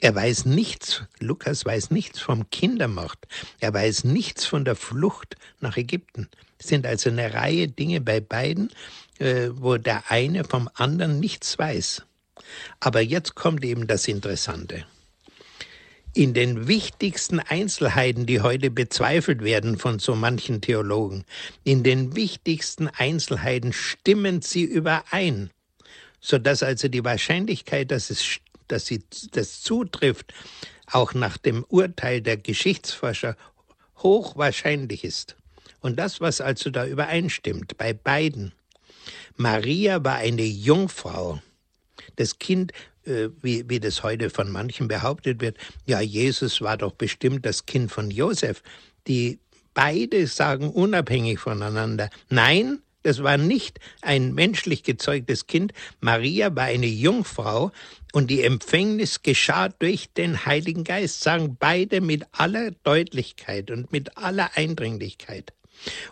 [0.00, 3.18] Er weiß nichts, Lukas weiß nichts vom Kindermord,
[3.58, 6.28] er weiß nichts von der Flucht nach Ägypten.
[6.58, 8.70] Es sind also eine Reihe Dinge bei beiden,
[9.18, 12.02] äh, wo der eine vom anderen nichts weiß.
[12.80, 14.84] Aber jetzt kommt eben das Interessante
[16.12, 21.24] in den wichtigsten Einzelheiten, die heute bezweifelt werden von so manchen Theologen,
[21.64, 25.50] in den wichtigsten Einzelheiten stimmen sie überein,
[26.20, 30.34] so dass also die Wahrscheinlichkeit, dass es, dass sie, das zutrifft,
[30.86, 33.36] auch nach dem Urteil der Geschichtsforscher
[33.98, 35.36] hochwahrscheinlich ist.
[35.80, 38.52] Und das, was also da übereinstimmt bei beiden.
[39.36, 41.40] Maria war eine Jungfrau.
[42.16, 42.72] Das Kind
[43.04, 47.90] wie, wie das heute von manchen behauptet wird, ja, Jesus war doch bestimmt das Kind
[47.90, 48.62] von Josef.
[49.06, 49.38] Die
[49.74, 55.72] beide sagen unabhängig voneinander, nein, das war nicht ein menschlich gezeugtes Kind.
[56.00, 57.72] Maria war eine Jungfrau
[58.12, 64.18] und die Empfängnis geschah durch den Heiligen Geist, sagen beide mit aller Deutlichkeit und mit
[64.18, 65.52] aller Eindringlichkeit.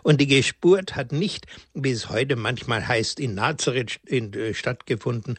[0.01, 5.37] Und die Geburt hat nicht, wie es heute manchmal heißt, in Nazareth äh, stattgefunden,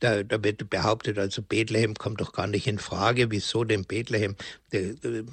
[0.00, 3.30] da, da wird behauptet, also Bethlehem kommt doch gar nicht in Frage.
[3.30, 4.36] Wieso denn Bethlehem?
[4.72, 5.24] Die, die,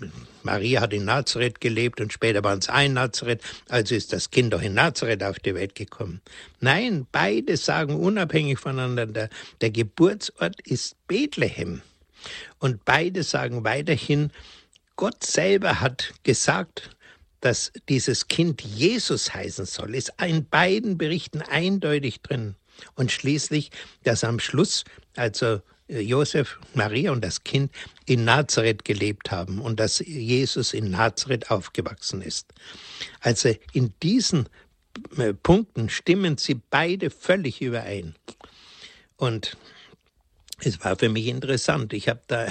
[0.44, 4.54] Maria hat in Nazareth gelebt und später waren es ein Nazareth, also ist das Kind
[4.54, 6.22] doch in Nazareth auf die Welt gekommen.
[6.60, 9.30] Nein, beide sagen unabhängig voneinander, der,
[9.62, 11.82] der Geburtsort ist Bethlehem.
[12.60, 14.32] Und beide sagen weiterhin,
[14.96, 16.90] Gott selber hat gesagt,
[17.42, 22.56] dass dieses Kind Jesus heißen soll, ist in beiden Berichten eindeutig drin.
[22.96, 23.72] Und schließlich,
[24.04, 24.84] dass am Schluss,
[25.16, 27.72] also äh, Josef, Maria und das Kind
[28.06, 32.54] in Nazareth gelebt haben und dass Jesus in Nazareth aufgewachsen ist.
[33.22, 34.50] Also in diesen
[35.18, 38.16] äh, Punkten stimmen sie beide völlig überein.
[39.18, 39.58] Und
[40.60, 41.94] es war für mich interessant.
[41.94, 42.48] Ich habe da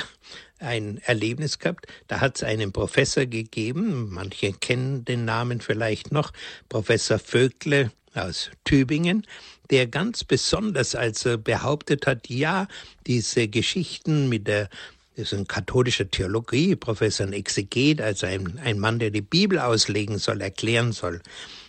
[0.58, 1.86] ein Erlebnis gehabt.
[2.06, 6.32] Da hat es einen Professor gegeben, manche kennen den Namen vielleicht noch,
[6.68, 9.26] Professor Vögle aus Tübingen,
[9.70, 12.68] der ganz besonders also behauptet hat, ja,
[13.06, 14.68] diese Geschichten mit der
[15.16, 19.60] das ist ein katholischer Theologie, Professor ein Exeget, also ein, ein Mann, der die Bibel
[19.60, 21.20] auslegen soll, erklären soll.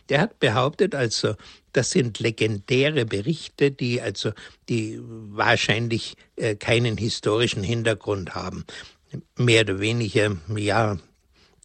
[0.09, 1.35] Der hat behauptet, also,
[1.71, 4.31] das sind legendäre Berichte, die also,
[4.67, 8.65] die wahrscheinlich äh, keinen historischen Hintergrund haben.
[9.37, 10.97] Mehr oder weniger, ja,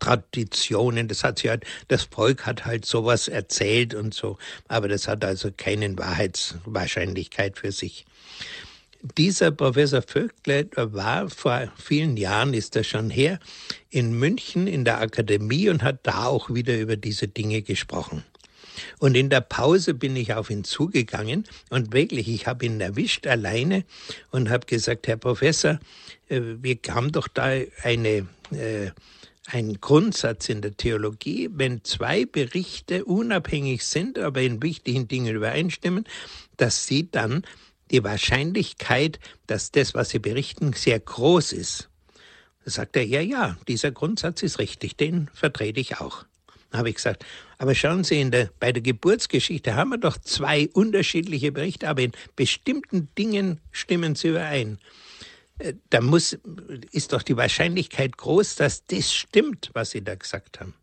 [0.01, 5.07] Traditionen, das hat sich halt, das Volk hat halt sowas erzählt und so, aber das
[5.07, 8.07] hat also keine Wahrheitswahrscheinlichkeit für sich.
[9.17, 13.39] Dieser Professor Vögtle war vor vielen Jahren, ist er schon her,
[13.89, 18.25] in München in der Akademie und hat da auch wieder über diese Dinge gesprochen.
[18.99, 23.27] Und in der Pause bin ich auf ihn zugegangen und wirklich, ich habe ihn erwischt
[23.27, 23.85] alleine
[24.31, 25.81] und habe gesagt, Herr Professor,
[26.29, 28.91] äh, wir haben doch da eine äh,
[29.53, 36.05] ein Grundsatz in der Theologie, wenn zwei Berichte unabhängig sind, aber in wichtigen Dingen übereinstimmen,
[36.57, 37.43] dass sie dann
[37.91, 41.89] die Wahrscheinlichkeit, dass das, was sie berichten, sehr groß ist.
[42.65, 46.25] Da sagt er, ja, ja, dieser Grundsatz ist richtig, den vertrete ich auch.
[46.71, 47.25] Dann habe ich gesagt,
[47.59, 52.13] aber schauen Sie, der, bei der Geburtsgeschichte haben wir doch zwei unterschiedliche Berichte, aber in
[52.37, 54.79] bestimmten Dingen stimmen sie überein
[55.91, 56.39] da muss,
[56.93, 60.75] ist doch die Wahrscheinlichkeit groß, dass das stimmt, was Sie da gesagt haben.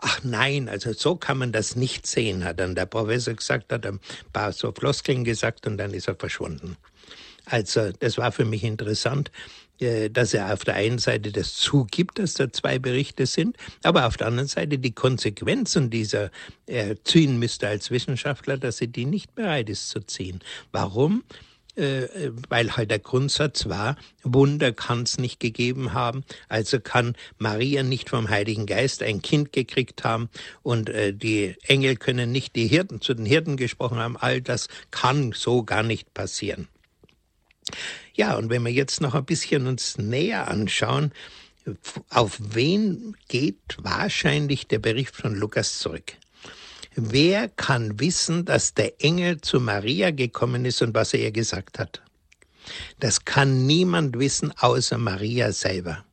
[0.00, 3.86] Ach nein, also so kann man das nicht sehen, hat dann der Professor gesagt, hat
[3.86, 4.00] ein
[4.32, 6.76] paar so Floskeln gesagt und dann ist er verschwunden.
[7.44, 9.30] Also das war für mich interessant,
[9.80, 14.06] äh, dass er auf der einen Seite das zugibt, dass da zwei Berichte sind, aber
[14.06, 16.30] auf der anderen Seite die Konsequenzen dieser
[16.66, 20.40] er ziehen müsste als Wissenschaftler, dass er die nicht bereit ist zu ziehen.
[20.70, 21.24] Warum?
[21.74, 27.82] Äh, weil halt der Grundsatz war, Wunder kann es nicht gegeben haben, also kann Maria
[27.82, 30.28] nicht vom Heiligen Geist ein Kind gekriegt haben
[30.62, 34.68] und äh, die Engel können nicht die Hirten zu den Hirten gesprochen haben, all das
[34.90, 36.68] kann so gar nicht passieren.
[38.12, 41.10] Ja, und wenn wir jetzt noch ein bisschen uns näher anschauen,
[42.10, 46.18] auf wen geht wahrscheinlich der Bericht von Lukas zurück?
[46.94, 51.78] Wer kann wissen, dass der Engel zu Maria gekommen ist und was er ihr gesagt
[51.78, 52.02] hat?
[53.00, 56.04] Das kann niemand wissen außer Maria selber.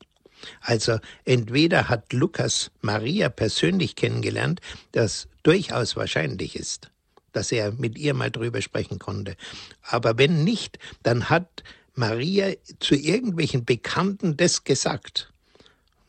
[0.61, 4.61] Also entweder hat Lukas Maria persönlich kennengelernt,
[4.93, 6.89] das durchaus wahrscheinlich ist,
[7.33, 9.35] dass er mit ihr mal drüber sprechen konnte.
[9.81, 11.63] Aber wenn nicht, dann hat
[11.93, 15.31] Maria zu irgendwelchen Bekannten das gesagt.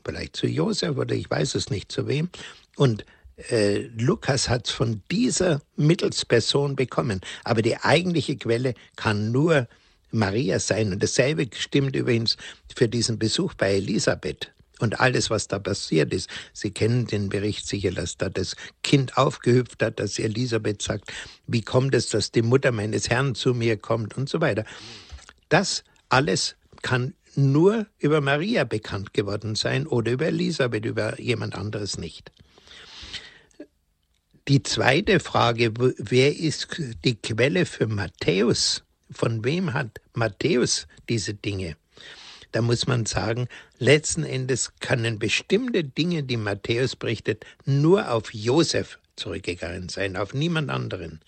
[0.05, 2.29] Vielleicht zu Josef oder ich weiß es nicht zu wem.
[2.77, 3.05] Und
[3.49, 7.21] äh, Lukas hat es von dieser Mittelsperson bekommen.
[7.43, 9.67] Aber die eigentliche Quelle kann nur
[10.11, 10.91] Maria sein.
[10.91, 12.37] Und dasselbe stimmt übrigens
[12.75, 16.29] für diesen Besuch bei Elisabeth und alles, was da passiert ist.
[16.53, 21.11] Sie kennen den Bericht sicher, dass da das Kind aufgehüpft hat, dass Elisabeth sagt,
[21.47, 24.65] wie kommt es, dass die Mutter meines Herrn zu mir kommt und so weiter.
[25.49, 31.97] Das alles kann nur über Maria bekannt geworden sein oder über Elisabeth, über jemand anderes
[31.97, 32.31] nicht.
[34.47, 36.67] Die zweite Frage, wer ist
[37.05, 38.83] die Quelle für Matthäus?
[39.11, 41.75] Von wem hat Matthäus diese Dinge?
[42.51, 48.97] Da muss man sagen, letzten Endes können bestimmte Dinge, die Matthäus berichtet, nur auf Josef
[49.15, 51.21] zurückgegangen sein, auf niemand anderen.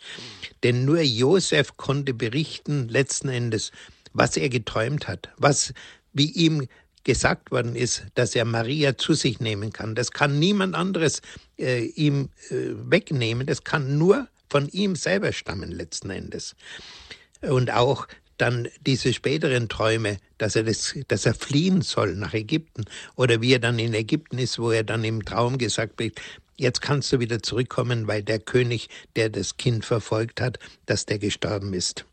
[0.63, 3.71] Denn nur Josef konnte berichten, letzten Endes,
[4.13, 5.73] was er geträumt hat, was
[6.13, 6.67] wie ihm
[7.03, 9.95] gesagt worden ist, dass er Maria zu sich nehmen kann.
[9.95, 11.21] Das kann niemand anderes
[11.63, 13.47] äh, ihm äh, wegnehmen.
[13.47, 16.55] Das kann nur von ihm selber stammen letzten Endes.
[17.41, 22.85] Und auch dann diese späteren Träume, dass er, das, dass er fliehen soll nach Ägypten
[23.15, 26.19] oder wie er dann in Ägypten ist, wo er dann im Traum gesagt wird,
[26.57, 31.19] jetzt kannst du wieder zurückkommen, weil der König, der das Kind verfolgt hat, dass der
[31.19, 32.05] gestorben ist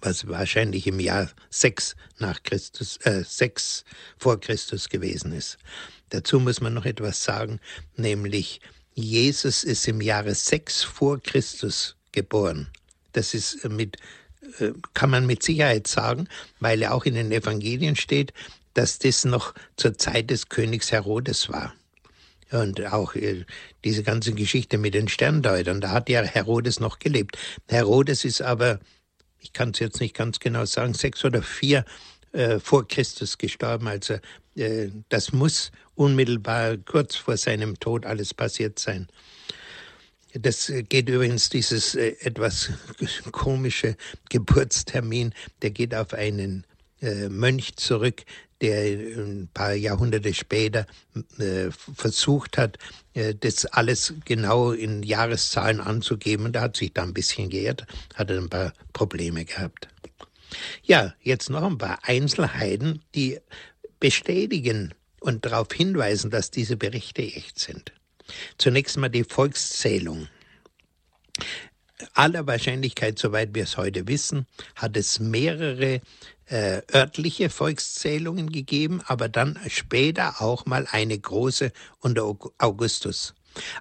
[0.00, 3.84] was wahrscheinlich im Jahr 6 nach Christus, äh, 6
[4.18, 5.58] vor Christus gewesen ist.
[6.12, 7.58] Dazu muss man noch etwas sagen,
[7.96, 8.60] nämlich
[8.94, 12.68] Jesus ist im Jahre 6 vor Christus geboren.
[13.12, 13.96] Das ist mit,
[14.58, 16.28] äh, kann man mit Sicherheit sagen,
[16.60, 18.34] weil er auch in den Evangelien steht,
[18.74, 21.74] dass das noch zur Zeit des Königs Herodes war.
[22.50, 23.46] Und auch äh,
[23.84, 27.38] diese ganze Geschichte mit den Sterndeutern, da hat ja Herodes noch gelebt.
[27.68, 28.80] Herodes ist aber
[29.42, 31.84] ich kann es jetzt nicht ganz genau sagen, sechs oder vier
[32.32, 33.88] äh, vor Christus gestorben.
[33.88, 34.20] Also äh,
[35.08, 39.08] das muss unmittelbar kurz vor seinem Tod alles passiert sein.
[40.34, 42.70] Das geht übrigens, dieses äh, etwas
[43.32, 43.96] komische
[44.30, 46.64] Geburtstermin, der geht auf einen
[47.02, 48.24] äh, Mönch zurück,
[48.62, 50.86] der ein paar Jahrhunderte später
[51.38, 52.78] äh, versucht hat,
[53.12, 56.46] äh, das alles genau in Jahreszahlen anzugeben.
[56.46, 59.88] Und da hat sich da ein bisschen geirrt, hat ein paar Probleme gehabt.
[60.82, 63.38] Ja, jetzt noch ein paar Einzelheiten, die
[64.02, 67.92] bestätigen und darauf hinweisen, dass diese Berichte echt sind.
[68.58, 70.26] Zunächst mal die Volkszählung.
[72.14, 76.00] Aller Wahrscheinlichkeit, soweit wir es heute wissen, hat es mehrere
[76.46, 83.34] äh, örtliche Volkszählungen gegeben, aber dann später auch mal eine große unter Augustus.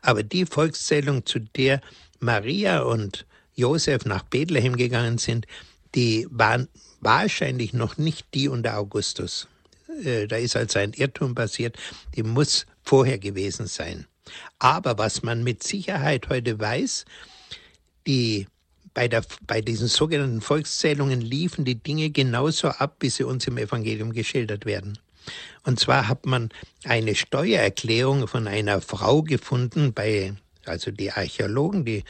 [0.03, 1.81] Aber die Volkszählung, zu der
[2.19, 5.47] Maria und Josef nach Bethlehem gegangen sind,
[5.95, 6.67] die waren
[6.99, 9.47] wahrscheinlich noch nicht die unter Augustus.
[10.03, 11.77] Äh, da ist also ein Irrtum passiert,
[12.15, 14.05] die muss vorher gewesen sein.
[14.59, 17.05] Aber was man mit Sicherheit heute weiß,
[18.07, 18.47] die
[18.93, 23.57] bei, der, bei diesen sogenannten Volkszählungen liefen die Dinge genauso ab, wie sie uns im
[23.57, 24.97] Evangelium geschildert werden.
[25.63, 26.49] Und zwar hat man
[26.83, 30.33] eine Steuererklärung von einer Frau gefunden bei,
[30.65, 32.03] also die Archäologen, die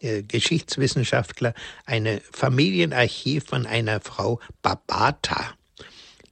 [0.00, 1.54] äh, Geschichtswissenschaftler,
[1.86, 5.54] eine Familienarchiv von einer Frau Babata.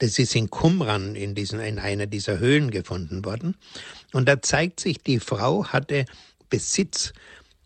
[0.05, 3.57] Das ist in Qumran in, diesen, in einer dieser Höhlen gefunden worden.
[4.12, 6.05] Und da zeigt sich, die Frau hatte
[6.51, 7.14] Besitz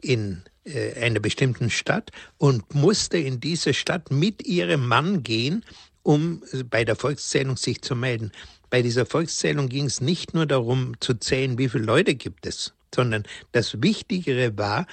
[0.01, 5.65] in äh, einer bestimmten Stadt und musste in diese Stadt mit ihrem Mann gehen,
[6.05, 8.31] um bei der Volkszählung sich zu melden.
[8.71, 12.73] Bei dieser Volkszählung ging es nicht nur darum zu zählen, wie viele Leute gibt es,
[12.95, 14.87] sondern das Wichtigere war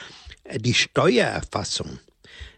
[0.46, 2.00] äh, die Steuererfassung.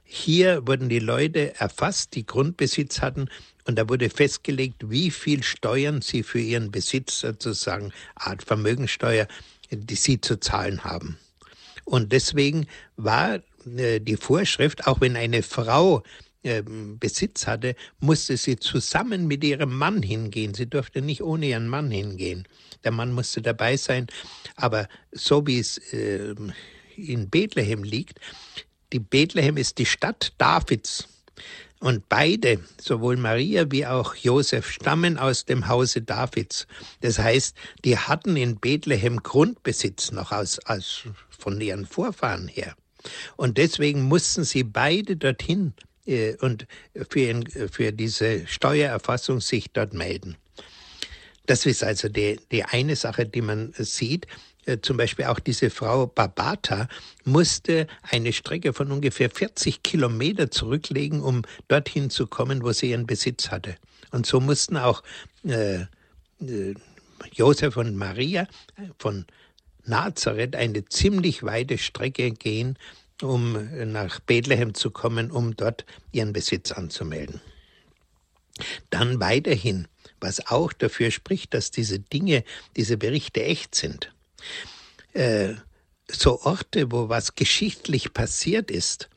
[0.06, 3.28] hier wurden die Leute erfasst, die Grundbesitz hatten,
[3.68, 9.28] und da wurde festgelegt, wie viel Steuern sie für ihren Besitz sozusagen, Art Vermögensteuer,
[9.70, 11.18] die sie zu zahlen haben.
[11.84, 13.42] Und deswegen war
[13.76, 16.04] äh, die Vorschrift, auch wenn eine Frau
[16.44, 20.54] ähm, Besitz hatte, musste sie zusammen mit ihrem Mann hingehen.
[20.54, 22.48] Sie durfte nicht ohne ihren Mann hingehen.
[22.84, 24.08] Der Mann musste dabei sein.
[24.56, 26.36] Aber so wie es äh,
[26.96, 28.20] in Bethlehem liegt,
[28.94, 31.10] die Bethlehem ist die Stadt Davids.
[31.80, 36.66] Und beide, sowohl Maria wie auch Josef, stammen aus dem Hause Davids.
[37.02, 37.56] Das heißt,
[37.86, 42.76] die hatten in Bethlehem Grundbesitz noch aus, aus, von ihren Vorfahren her.
[43.36, 45.74] Und deswegen mussten sie beide dorthin
[46.08, 46.66] äh, und
[47.10, 50.36] für, für diese Steuererfassung sich dort melden.
[51.46, 54.28] Das ist also die, die eine Sache, die man sieht.
[54.68, 56.88] Äh, zum Beispiel auch diese Frau Babata
[57.24, 63.08] musste eine Strecke von ungefähr 40 Kilometer zurücklegen, um dorthin zu kommen, wo sie ihren
[63.08, 63.76] Besitz hatte.
[64.12, 65.04] Und so mussten auch
[65.46, 65.82] äh,
[66.42, 66.76] äh,
[67.32, 68.48] Josef und Maria
[69.00, 69.26] von
[69.86, 72.78] Nazareth eine ziemlich weite Strecke gehen,
[73.22, 77.42] um nach Bethlehem zu kommen, um dort ihren Besitz anzumelden.
[78.90, 79.88] Dann weiterhin,
[80.20, 82.44] was auch dafür spricht, dass diese Dinge,
[82.76, 84.12] diese Berichte echt sind.
[85.14, 85.56] Äh,
[86.10, 89.10] so Orte, wo was geschichtlich passiert ist,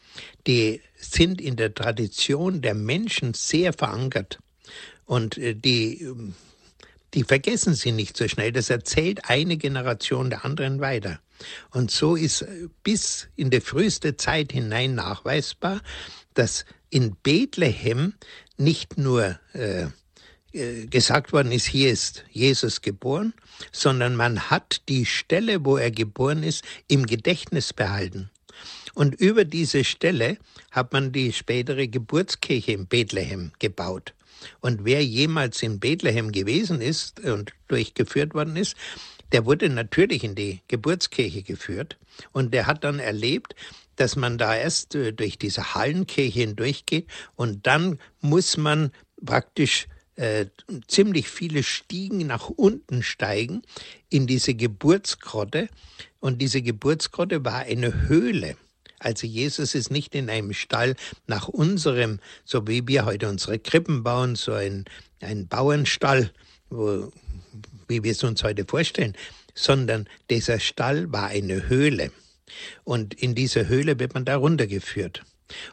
[0.47, 4.39] die sind in der Tradition der Menschen sehr verankert.
[5.05, 6.09] Und äh, die,
[7.15, 8.53] die vergessen sie nicht so schnell.
[8.53, 11.21] Das erzählt eine Generation der anderen weiter.
[11.71, 15.81] Und so ist äh, bis in die früheste Zeit hinein nachweisbar,
[16.35, 18.15] dass in Bethlehem
[18.57, 19.87] nicht nur äh,
[20.53, 23.35] gesagt worden ist, hier ist Jesus geboren,
[23.73, 28.31] sondern man hat die Stelle, wo er geboren ist, im Gedächtnis behalten.
[28.95, 30.39] Und über diese Stelle
[30.71, 34.15] hat man die spätere Geburtskirche in Bethlehem gebaut.
[34.61, 38.75] Und wer jemals in Bethlehem gewesen ist und durchgeführt worden ist,
[39.33, 41.99] der wurde natürlich in die Geburtskirche geführt
[42.33, 43.55] und der hat dann erlebt,
[43.97, 48.91] dass man da erst äh, durch diese Hallenkirche hindurchgeht und dann muss man
[49.25, 49.87] praktisch
[50.21, 50.47] äh,
[50.87, 53.63] ziemlich viele Stiegen nach unten steigen
[54.11, 55.69] in diese Geburtsgrotte.
[56.21, 58.57] Und diese Geburtsgrotte war eine Höhle.
[58.99, 60.95] Also Jesus ist nicht in einem Stall
[61.27, 64.85] nach unserem, so wie wir heute unsere Krippen bauen, so ein,
[65.23, 66.31] ein Bauernstall,
[66.69, 67.11] wo,
[67.89, 69.17] wie wir es uns heute vorstellen,
[69.55, 72.13] sondern dieser Stall war eine Höhle.
[72.85, 75.23] Und in dieser Höhle wird man da runtergeführt.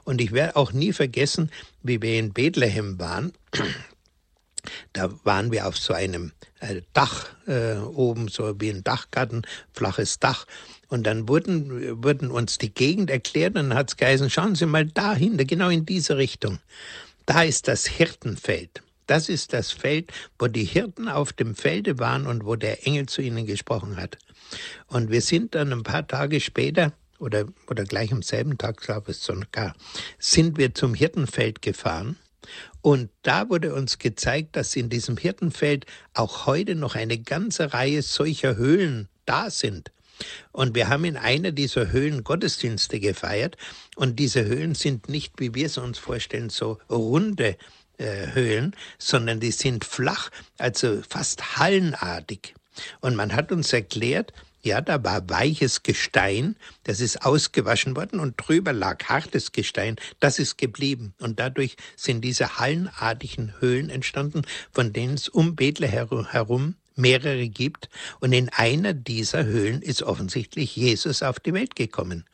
[0.05, 1.51] Und ich werde auch nie vergessen,
[1.83, 3.33] wie wir in Bethlehem waren.
[4.93, 9.43] Da waren wir auf so einem äh, Dach äh, oben, so wie ein Dachgarten,
[9.73, 10.45] flaches Dach.
[10.89, 14.65] Und dann wurden, wurden uns die Gegend erklärt und dann hat es geheißen, schauen Sie
[14.65, 16.59] mal dahinter, genau in diese Richtung.
[17.25, 18.81] Da ist das Hirtenfeld.
[19.05, 23.05] Das ist das Feld, wo die Hirten auf dem Felde waren und wo der Engel
[23.05, 24.17] zu ihnen gesprochen hat.
[24.87, 29.11] Und wir sind dann ein paar Tage später oder, oder gleich am selben Tag, glaube
[29.11, 29.75] ich sogar,
[30.19, 32.17] sind wir zum Hirtenfeld gefahren
[32.81, 38.01] und da wurde uns gezeigt, dass in diesem Hirtenfeld auch heute noch eine ganze Reihe
[38.01, 39.91] solcher Höhlen da sind.
[40.51, 43.55] Und wir haben in einer dieser Höhlen Gottesdienste gefeiert.
[43.95, 47.57] Und diese Höhlen sind nicht, wie wir es uns vorstellen, so runde
[47.97, 52.55] äh, Höhlen, sondern die sind flach, also fast hallenartig.
[53.01, 54.33] Und man hat uns erklärt,
[54.67, 60.39] ja, da war weiches Gestein, das ist ausgewaschen worden und drüber lag hartes Gestein, das
[60.39, 61.13] ist geblieben.
[61.19, 67.89] Und dadurch sind diese hallenartigen Höhlen entstanden, von denen es um Bethlehem herum mehrere gibt.
[68.19, 72.25] Und in einer dieser Höhlen ist offensichtlich Jesus auf die Welt gekommen.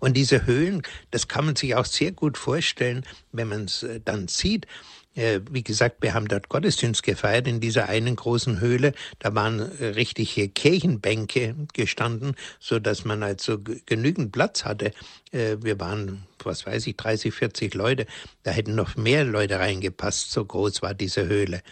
[0.00, 4.00] Und diese Höhlen, das kann man sich auch sehr gut vorstellen, wenn man es äh,
[4.04, 4.66] dann sieht.
[5.14, 8.94] Äh, wie gesagt, wir haben dort Gottesdienst gefeiert in dieser einen großen Höhle.
[9.18, 14.92] Da waren äh, richtige Kirchenbänke gestanden, so dass man also genügend Platz hatte.
[15.30, 18.06] Äh, wir waren, was weiß ich, 30, 40 Leute.
[18.42, 20.30] Da hätten noch mehr Leute reingepasst.
[20.30, 21.62] So groß war diese Höhle.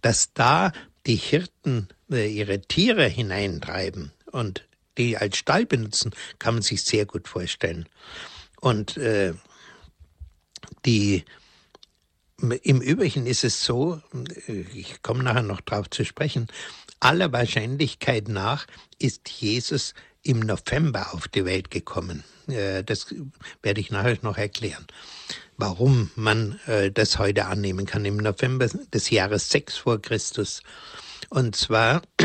[0.00, 0.72] Dass da
[1.06, 4.64] die Hirten ihre Tiere hineintreiben und
[4.98, 7.88] die als Stall benutzen, kann man sich sehr gut vorstellen.
[8.60, 9.34] Und äh,
[10.84, 11.24] die
[12.50, 14.00] im Übrigen ist es so,
[14.74, 16.48] ich komme nachher noch darauf zu sprechen,
[17.00, 18.66] aller Wahrscheinlichkeit nach
[18.98, 22.24] ist Jesus im November auf die Welt gekommen.
[22.48, 23.14] Äh, das
[23.62, 24.86] werde ich nachher noch erklären,
[25.56, 30.62] warum man äh, das heute annehmen kann, im November des Jahres 6 vor Christus.
[31.28, 32.02] Und zwar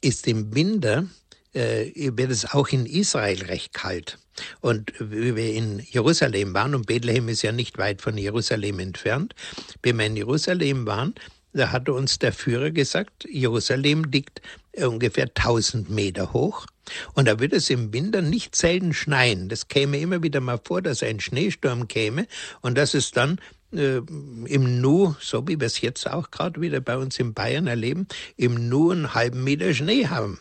[0.00, 1.06] ist im Winter
[1.52, 4.18] wird es auch in Israel recht kalt.
[4.60, 9.34] Und wie wir in Jerusalem waren, und Bethlehem ist ja nicht weit von Jerusalem entfernt,
[9.82, 11.14] wie wir in Jerusalem waren,
[11.54, 14.40] da hatte uns der Führer gesagt, Jerusalem liegt
[14.74, 16.66] ungefähr 1000 Meter hoch.
[17.12, 19.48] Und da wird es im Winter nicht selten schneien.
[19.50, 22.26] Das käme immer wieder mal vor, dass ein Schneesturm käme
[22.62, 23.38] und dass es dann
[23.72, 27.66] äh, im Nu, so wie wir es jetzt auch gerade wieder bei uns in Bayern
[27.66, 30.40] erleben, im Nu einen halben Meter Schnee haben.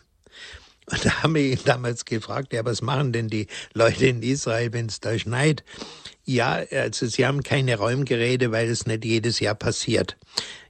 [0.91, 4.73] Und da haben wir ihn damals gefragt, ja, was machen denn die Leute in Israel,
[4.73, 5.63] wenn es da schneit?
[6.23, 10.17] Ja, also sie haben keine Räumgeräte, weil es nicht jedes Jahr passiert.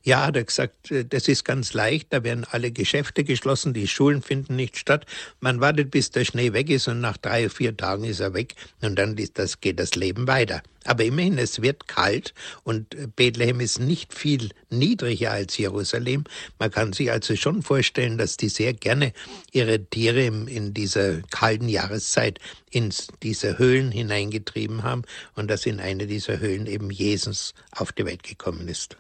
[0.04, 3.88] Ja, hat er gesagt, äh, das ist ganz leicht, da werden alle Geschäfte geschlossen, die
[3.88, 5.06] Schulen finden nicht statt.
[5.40, 8.56] Man wartet, bis der Schnee weg ist und nach drei, vier Tagen ist er weg
[8.82, 10.64] und dann das, geht das Leben weiter.
[10.86, 12.34] Aber immerhin, es wird kalt
[12.64, 16.24] und äh, Bethlehem ist nicht viel niedriger als Jerusalem.
[16.58, 19.14] Man kann sich also schon vorstellen, dass die sehr gerne
[19.52, 22.40] ihre Tiere in dieser kalten Jahreszeit
[22.72, 22.92] in
[23.22, 25.04] diese Höhlen hineingetrieben haben
[25.36, 28.98] und dass in eine dieser Höhlen eben Jesus auf die Welt gekommen ist.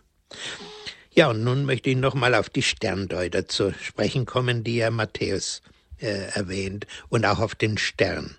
[1.14, 5.62] Ja, und nun möchte ich nochmal auf die Sterndeuter zu sprechen kommen, die ja Matthäus
[6.00, 8.38] äh, erwähnt, und auch auf den Stern.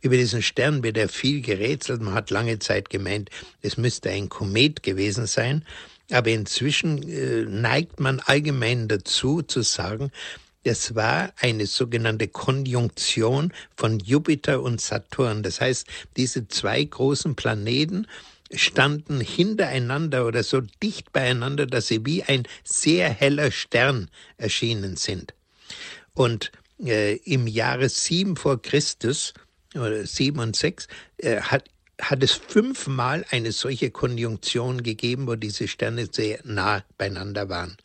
[0.00, 2.00] Über diesen Stern wird ja viel gerätselt.
[2.00, 3.30] Man hat lange Zeit gemeint,
[3.62, 5.64] es müsste ein Komet gewesen sein.
[6.10, 10.10] Aber inzwischen äh, neigt man allgemein dazu zu sagen,
[10.64, 15.42] das war eine sogenannte Konjunktion von Jupiter und Saturn.
[15.42, 18.06] Das heißt, diese zwei großen Planeten
[18.52, 25.34] standen hintereinander oder so dicht beieinander, dass sie wie ein sehr heller Stern erschienen sind.
[26.14, 26.50] Und
[26.84, 29.34] äh, im Jahre 7 vor Christus,
[29.74, 30.88] oder 7 und 6,
[31.18, 31.64] äh, hat,
[32.00, 37.76] hat es fünfmal eine solche Konjunktion gegeben, wo diese Sterne sehr nah beieinander waren.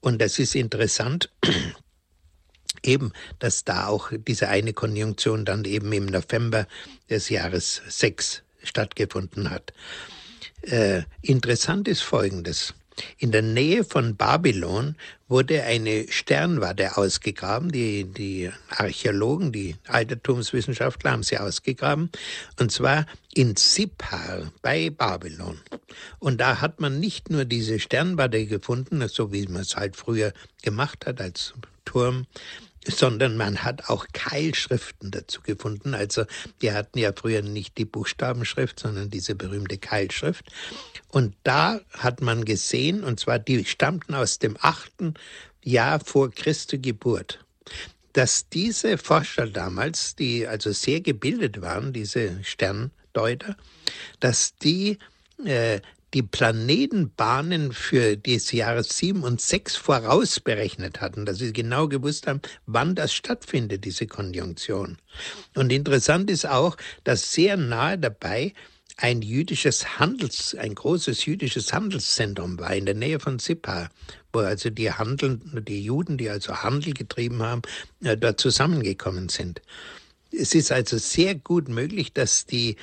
[0.00, 1.30] Und das ist interessant,
[2.82, 6.66] eben, dass da auch diese eine Konjunktion dann eben im November
[7.10, 9.72] des Jahres 6 stattgefunden hat.
[10.62, 12.74] Äh, interessant ist Folgendes.
[13.18, 14.96] In der Nähe von Babylon
[15.28, 17.72] wurde eine Sternwarte ausgegraben.
[17.72, 22.10] Die, die Archäologen, die Altertumswissenschaftler haben sie ausgegraben.
[22.60, 25.58] Und zwar in Sippar bei Babylon.
[26.18, 30.32] Und da hat man nicht nur diese Sternwarte gefunden, so wie man es halt früher
[30.62, 31.54] gemacht hat als
[31.84, 32.26] Turm,
[32.86, 35.94] sondern man hat auch Keilschriften dazu gefunden.
[35.94, 36.24] Also
[36.60, 40.44] die hatten ja früher nicht die Buchstabenschrift, sondern diese berühmte Keilschrift.
[41.08, 45.14] Und da hat man gesehen, und zwar die stammten aus dem achten
[45.62, 47.44] Jahr vor Christi Geburt,
[48.12, 53.56] dass diese Forscher damals, die also sehr gebildet waren, diese Sterndeuter,
[54.20, 54.98] dass die
[55.44, 55.80] äh,
[56.14, 62.42] die Planetenbahnen für das Jahre 7 und 6 vorausberechnet hatten, dass sie genau gewusst haben,
[62.66, 64.98] wann das stattfindet, diese Konjunktion.
[65.54, 68.52] Und interessant ist auch, dass sehr nahe dabei
[68.98, 73.88] ein jüdisches Handels, ein großes jüdisches Handelszentrum war in der Nähe von Sippa,
[74.32, 77.62] wo also die Handeln, die Juden, die also Handel getrieben haben,
[78.04, 79.62] äh, dort zusammengekommen sind.
[80.30, 82.76] Es ist also sehr gut möglich, dass die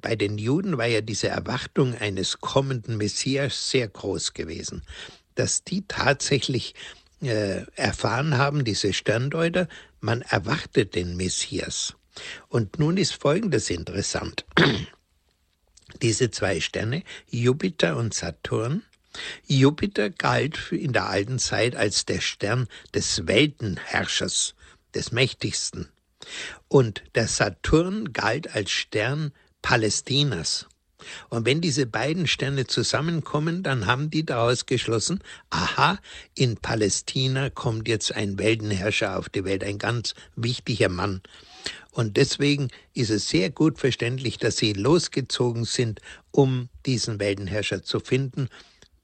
[0.00, 4.82] bei den Juden war ja diese Erwartung eines kommenden Messias sehr groß gewesen,
[5.34, 6.74] dass die tatsächlich
[7.20, 9.68] äh, erfahren haben, diese Sterndeuter,
[10.00, 11.94] man erwartet den Messias.
[12.48, 14.44] Und nun ist Folgendes interessant.
[16.02, 18.82] diese zwei Sterne, Jupiter und Saturn,
[19.46, 24.54] Jupiter galt in der alten Zeit als der Stern des Weltenherrschers,
[24.94, 25.88] des Mächtigsten.
[26.68, 29.32] Und der Saturn galt als Stern
[29.68, 30.66] Palästinas.
[31.28, 35.98] Und wenn diese beiden Sterne zusammenkommen, dann haben die daraus geschlossen, aha,
[36.34, 41.20] in Palästina kommt jetzt ein Weltenherrscher auf die Welt, ein ganz wichtiger Mann.
[41.90, 46.00] Und deswegen ist es sehr gut verständlich, dass sie losgezogen sind,
[46.30, 48.48] um diesen Weltenherrscher zu finden.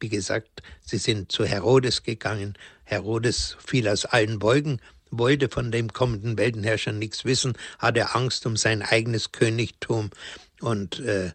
[0.01, 2.55] Wie gesagt, sie sind zu Herodes gegangen.
[2.85, 8.57] Herodes fiel aus allen Wolken, wollte von dem kommenden Weltenherrscher nichts wissen, hatte Angst um
[8.57, 10.11] sein eigenes Königtum
[10.65, 11.33] und äh,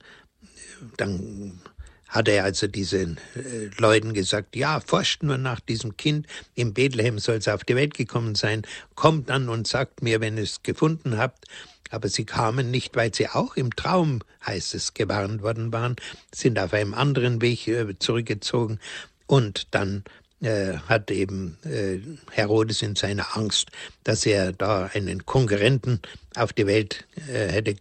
[0.98, 1.62] dann
[2.08, 6.26] hat er also diesen äh, Leuten gesagt, ja, forscht nur nach diesem Kind,
[6.56, 8.64] in Bethlehem soll es auf die Welt gekommen sein,
[8.96, 11.46] kommt dann und sagt mir, wenn ihr es gefunden habt.
[11.92, 15.96] Aber sie kamen nicht, weil sie auch im Traum, heißt es, gewarnt worden waren,
[16.34, 18.80] sind auf einem anderen Weg äh, zurückgezogen.
[19.28, 20.04] Und dann
[20.42, 22.00] äh, hat eben äh,
[22.32, 23.72] Herodes in seiner Angst,
[24.06, 26.02] dass er da einen Konkurrenten
[26.36, 27.76] auf die Welt äh, hätte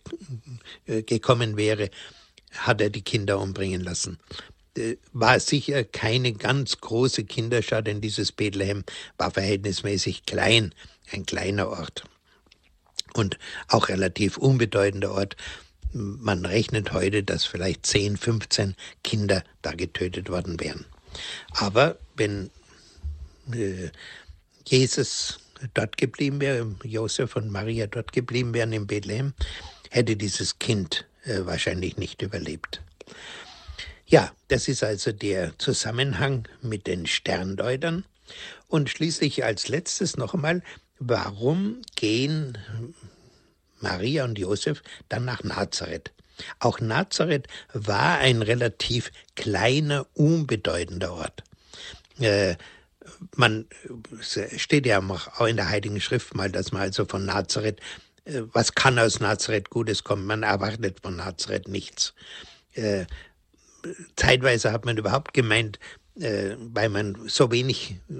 [0.86, 1.90] gekommen wäre,
[2.52, 4.18] hat er die Kinder umbringen lassen.
[5.12, 8.84] War sicher keine ganz große Kinderschar, denn dieses Bethlehem
[9.18, 10.74] war verhältnismäßig klein,
[11.12, 12.04] ein kleiner Ort.
[13.14, 13.38] und
[13.68, 15.36] auch relativ unbedeutender Ort.
[15.92, 20.86] Man rechnet heute, dass vielleicht 10, 15 Kinder da getötet worden wären.
[21.52, 22.50] Aber wenn
[23.52, 23.90] äh,
[24.64, 25.40] Jesus
[25.74, 29.32] dort geblieben wäre, Josef und Maria dort geblieben wären in Bethlehem,
[29.90, 32.82] hätte dieses Kind äh, wahrscheinlich nicht überlebt.
[34.06, 38.04] Ja, das ist also der Zusammenhang mit den Sterndeutern.
[38.66, 40.62] Und schließlich als letztes noch einmal,
[40.98, 42.56] warum gehen
[43.80, 46.12] Maria und Josef dann nach Nazareth?
[46.58, 51.42] Auch Nazareth war ein relativ kleiner, unbedeutender Ort.
[52.20, 52.56] Äh,
[53.36, 53.66] man
[54.20, 57.80] steht ja auch in der Heiligen Schrift mal, dass man also von Nazareth,
[58.24, 60.26] äh, was kann aus Nazareth Gutes kommen?
[60.26, 62.14] Man erwartet von Nazareth nichts.
[62.74, 63.06] Äh,
[64.16, 65.78] zeitweise hat man überhaupt gemeint,
[66.20, 68.14] äh, weil man so wenig äh,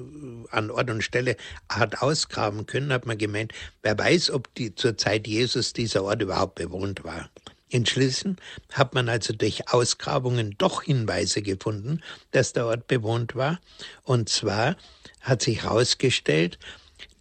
[0.50, 1.36] an Ort und Stelle
[1.68, 6.22] hat ausgraben können, hat man gemeint, wer weiß, ob die, zur Zeit Jesus dieser Ort
[6.22, 7.28] überhaupt bewohnt war.
[7.70, 8.36] Inschließlich
[8.72, 12.00] hat man also durch Ausgrabungen doch Hinweise gefunden,
[12.30, 13.60] dass der Ort bewohnt war.
[14.04, 14.76] Und zwar
[15.20, 16.58] hat sich herausgestellt,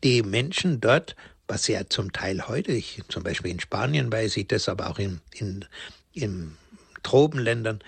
[0.03, 1.15] die Menschen dort,
[1.47, 4.99] was ja zum Teil heute, ich, zum Beispiel in Spanien weiß ich das, aber auch
[4.99, 5.65] in, in,
[6.13, 6.57] in
[7.03, 7.79] Tropenländern,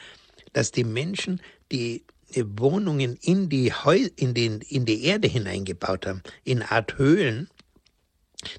[0.53, 1.41] dass die Menschen
[1.71, 2.03] die
[2.35, 7.49] Wohnungen in die, Heu in, den, in die Erde hineingebaut haben, in Art Höhlen,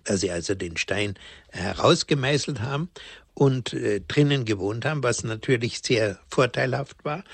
[0.05, 1.15] dass sie also den Stein
[1.51, 2.91] herausgemeißelt haben
[3.41, 7.25] und äh, drinnen gewohnt haben, was natürlich sehr vorteilhaft war,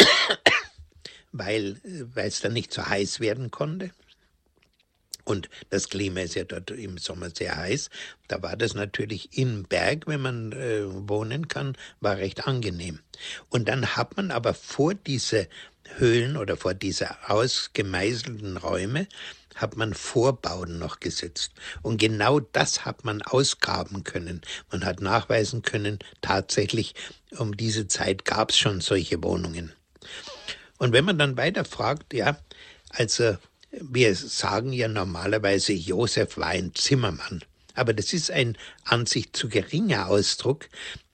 [1.32, 3.92] weil äh, es dann nicht so heiß werden konnte.
[5.22, 7.90] Und das Klima ist ja dort im Sommer sehr heiß.
[8.26, 12.98] Da war das natürlich im Berg, wenn man äh, wohnen kann, war recht angenehm.
[13.48, 15.46] Und dann hat man aber vor diese
[15.96, 19.06] Höhlen oder vor diese ausgemeißelten Räume
[19.54, 21.52] hat man Vorbauten noch gesetzt.
[21.82, 24.42] Und genau das hat man ausgraben können.
[24.70, 26.94] Man hat nachweisen können, tatsächlich
[27.38, 29.72] um diese Zeit gab es schon solche Wohnungen.
[30.78, 32.36] Und wenn man dann weiter fragt, ja,
[32.90, 33.36] also
[33.70, 37.42] wir sagen ja normalerweise, Josef war ein Zimmermann.
[37.74, 40.68] Aber das ist ein an sich zu geringer Ausdruck.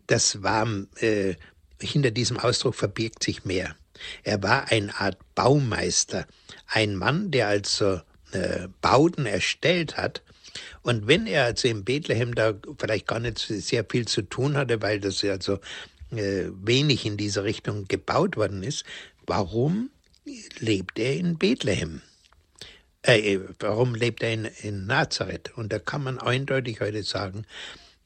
[0.07, 0.67] Das war,
[0.97, 1.37] äh,
[1.81, 3.77] hinter diesem Ausdruck verbirgt sich mehr.
[4.23, 6.27] Er war eine Art Baumeister,
[6.67, 8.01] ein Mann, der also
[8.33, 10.23] äh, Bauten erstellt hat.
[10.83, 14.83] Und wenn er also in Bethlehem da vielleicht gar nicht sehr viel zu tun hatte,
[14.83, 15.59] weil das also
[16.11, 18.85] äh, wenig in diese Richtung gebaut worden ist,
[19.27, 19.91] warum
[20.59, 22.03] lebt er in Bethlehem?
[23.03, 25.53] Äh, äh warum lebt er in, in Nazareth?
[25.57, 27.45] Und da kann man eindeutig heute sagen,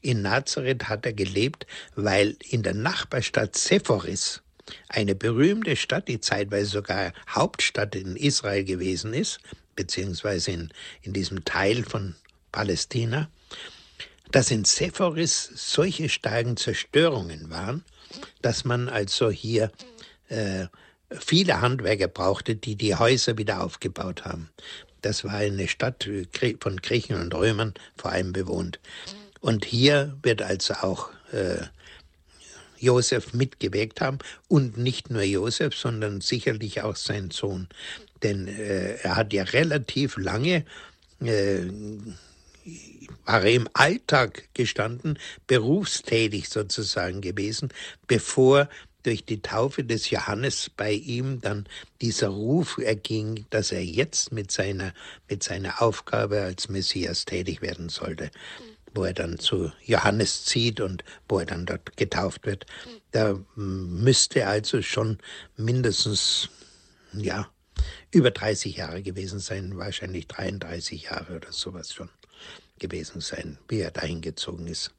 [0.00, 4.42] in Nazareth hat er gelebt, weil in der Nachbarstadt Sephoris,
[4.88, 9.40] eine berühmte Stadt, die zeitweise sogar Hauptstadt in Israel gewesen ist,
[9.76, 10.70] beziehungsweise in,
[11.02, 12.14] in diesem Teil von
[12.50, 13.28] Palästina,
[14.30, 17.84] dass in Sephoris solche starken Zerstörungen waren,
[18.40, 19.70] dass man also hier
[20.28, 20.66] äh,
[21.10, 24.50] viele Handwerker brauchte, die die Häuser wieder aufgebaut haben.
[25.02, 26.26] Das war eine Stadt äh,
[26.60, 28.80] von Griechen und Römern vor allem bewohnt.
[29.40, 31.66] Und hier wird also auch äh,
[32.78, 34.18] Josef mitgewirkt haben
[34.48, 37.68] und nicht nur Josef, sondern sicherlich auch sein Sohn.
[38.22, 40.64] Denn äh, er hat ja relativ lange
[41.20, 41.68] äh,
[43.24, 47.72] war er im Alltag gestanden, berufstätig sozusagen gewesen,
[48.06, 48.68] bevor
[49.02, 51.66] durch die Taufe des Johannes bei ihm dann
[52.00, 54.92] dieser Ruf erging, dass er jetzt mit seiner,
[55.28, 58.30] mit seiner Aufgabe als Messias tätig werden sollte,
[58.94, 62.66] wo er dann zu Johannes zieht und wo er dann dort getauft wird.
[63.10, 65.18] Da müsste also schon
[65.56, 66.48] mindestens,
[67.12, 67.51] ja,
[68.10, 72.10] über 30 Jahre gewesen sein, wahrscheinlich 33 Jahre oder sowas schon
[72.78, 74.92] gewesen sein, wie er dahin gezogen ist.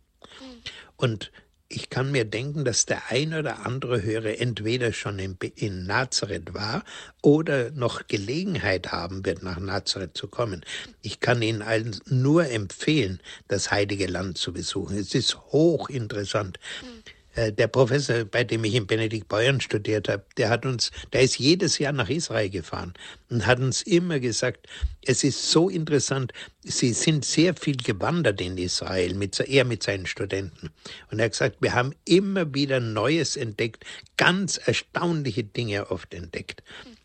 [0.96, 1.32] Und
[1.76, 6.54] ich kann mir denken, dass der ein oder andere Hörer entweder schon in, in, Nazareth
[6.54, 6.84] war
[7.22, 10.64] oder noch Gelegenheit haben wird, nach Nazareth zu kommen.
[11.02, 14.98] Ich kann Ihnen allen nur empfehlen, das Heilige Land zu besuchen.
[14.98, 16.60] Es ist hochinteressant.
[16.84, 17.04] Mhm.
[17.36, 21.22] Äh, der Professor, bei dem ich in Benedikt Bayern studiert habe, der hat uns, der
[21.22, 22.94] ist jedes Jahr nach Israel gefahren
[23.30, 24.68] und hat uns immer gesagt,
[25.06, 26.32] es ist so interessant,
[26.64, 30.70] sie sind sehr viel gewandert in Israel, mit, er mit seinen Studenten.
[31.12, 33.84] Und er hat gesagt, wir haben immer wieder Neues entdeckt,
[34.18, 36.64] ganz erstaunliche Dinge oft entdeckt.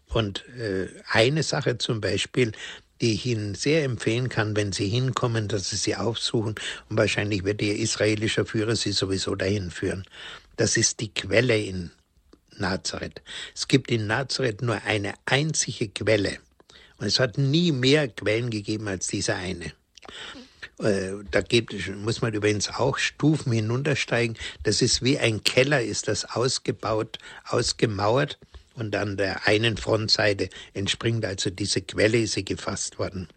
[0.08, 2.52] Und äh, eine Sache zum Beispiel,
[3.00, 6.54] die ich Ihnen sehr empfehlen kann, wenn Sie hinkommen, dass Sie sie aufsuchen.
[6.88, 10.04] Und wahrscheinlich wird Ihr israelischer Führer Sie sowieso dahin führen.
[10.56, 11.90] Das ist die Quelle in
[12.56, 13.22] Nazareth.
[13.54, 16.38] Es gibt in Nazareth nur eine einzige Quelle.
[16.98, 19.72] Und es hat nie mehr Quellen gegeben als diese eine.
[20.80, 24.36] Äh, da gibt, muss man übrigens auch Stufen hinuntersteigen.
[24.64, 28.38] Das ist wie ein Keller, ist das ausgebaut, ausgemauert
[28.78, 33.28] und an der einen Frontseite entspringt also diese Quelle, ist sie gefasst worden.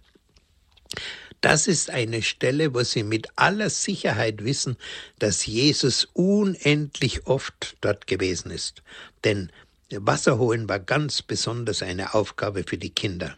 [1.41, 4.77] Das ist eine Stelle, wo Sie mit aller Sicherheit wissen,
[5.17, 8.83] dass Jesus unendlich oft dort gewesen ist.
[9.23, 9.51] Denn
[9.89, 13.35] Wasser holen war ganz besonders eine Aufgabe für die Kinder.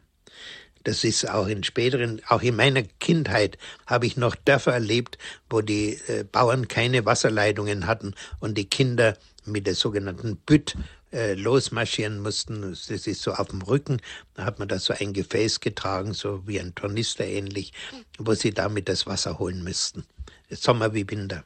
[0.84, 5.18] Das ist auch in späteren, auch in meiner Kindheit habe ich noch Dörfer erlebt,
[5.50, 10.76] wo die äh, Bauern keine Wasserleitungen hatten und die Kinder mit der sogenannten Bütt
[11.14, 12.62] äh, losmarschieren mussten.
[12.62, 14.02] Das ist so auf dem Rücken.
[14.34, 17.72] Da hat man da so ein Gefäß getragen, so wie ein Tornister ähnlich,
[18.18, 20.04] wo sie damit das Wasser holen müssten.
[20.50, 21.44] Sommer wie Winter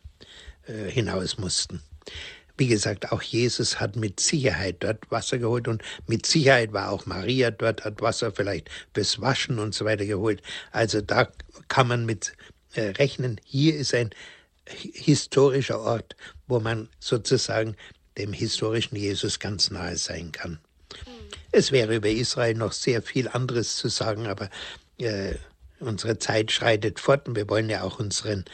[0.67, 1.81] äh, hinaus mussten.
[2.57, 7.05] Wie gesagt, auch Jesus hat mit Sicherheit dort Wasser geholt und mit Sicherheit war auch
[7.05, 10.41] Maria dort, hat Wasser vielleicht fürs Waschen und so weiter geholt.
[10.71, 11.27] Also da
[11.67, 12.33] kann man mit
[12.73, 14.09] äh, rechnen, hier ist ein
[14.69, 16.15] historischer Ort,
[16.47, 17.75] wo man sozusagen
[18.17, 20.59] dem historischen Jesus ganz nahe sein kann.
[21.51, 24.49] Es wäre über Israel noch sehr viel anderes zu sagen, aber
[24.97, 25.35] äh,
[25.79, 28.45] unsere Zeit schreitet fort und wir wollen ja auch unseren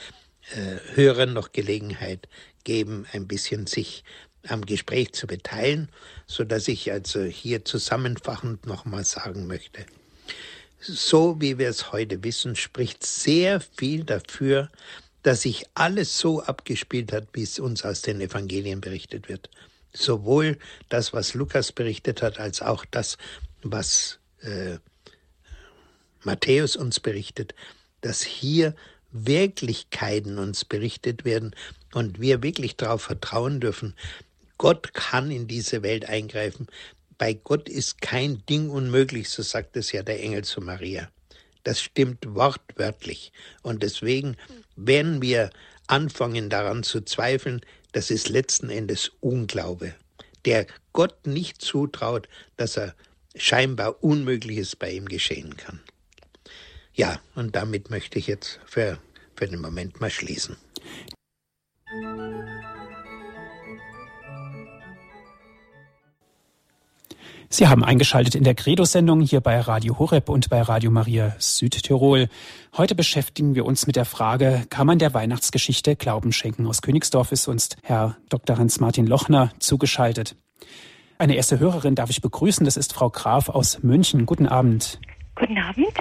[0.52, 2.28] äh, Hörern noch Gelegenheit
[2.64, 4.04] geben, ein bisschen sich
[4.48, 5.90] am Gespräch zu beteiligen,
[6.28, 9.86] so dass ich also hier zusammenfachend nochmal sagen möchte.
[10.80, 14.70] So wie wir es heute wissen, spricht sehr viel dafür,
[15.24, 19.50] dass sich alles so abgespielt hat, wie es uns aus den Evangelien berichtet wird.
[19.94, 20.58] Sowohl
[20.90, 23.18] das, was Lukas berichtet hat, als auch das,
[23.62, 24.78] was äh,
[26.24, 27.56] Matthäus uns berichtet,
[28.02, 28.76] dass hier
[29.12, 31.56] Wirklichkeiten uns berichtet werden
[31.94, 33.96] und wir wirklich darauf vertrauen dürfen,
[34.58, 36.68] Gott kann in diese Welt eingreifen.
[37.18, 41.10] Bei Gott ist kein Ding unmöglich, so sagt es ja der Engel zu Maria.
[41.64, 43.32] Das stimmt wortwörtlich.
[43.62, 44.38] Und deswegen,
[44.76, 45.50] wenn wir
[45.88, 47.62] anfangen daran zu zweifeln,
[47.92, 49.96] das ist letzten Endes Unglaube,
[50.46, 52.96] der Gott nicht zutraut, dass er
[53.36, 55.80] scheinbar Unmögliches bei ihm geschehen kann.
[56.94, 59.00] Ja, und damit möchte ich jetzt für,
[59.36, 60.58] für den Moment mal schließen.
[67.54, 72.28] Sie haben eingeschaltet in der Credo-Sendung hier bei Radio Horeb und bei Radio Maria Südtirol.
[72.76, 76.66] Heute beschäftigen wir uns mit der Frage, kann man der Weihnachtsgeschichte Glauben schenken?
[76.66, 78.58] Aus Königsdorf ist uns Herr Dr.
[78.58, 80.36] Hans-Martin Lochner zugeschaltet.
[81.20, 84.26] Eine erste Hörerin darf ich begrüßen, das ist Frau Graf aus München.
[84.26, 85.00] Guten Abend.
[85.36, 85.94] Guten Abend.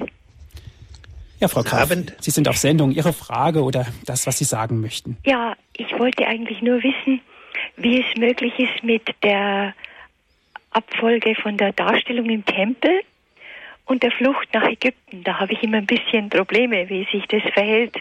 [1.39, 2.93] Ja, Frau Graf, Sie sind auf Sendung.
[2.93, 5.19] Ihre Frage oder das, was Sie sagen möchten?
[5.27, 7.21] Ja, ich wollte eigentlich nur wissen,
[7.77, 9.75] wie es möglich ist mit der
[10.73, 13.01] Abfolge von der Darstellung im Tempel
[13.85, 15.25] und der Flucht nach Ägypten.
[15.25, 17.97] Da habe ich immer ein bisschen Probleme, wie sich das verhält,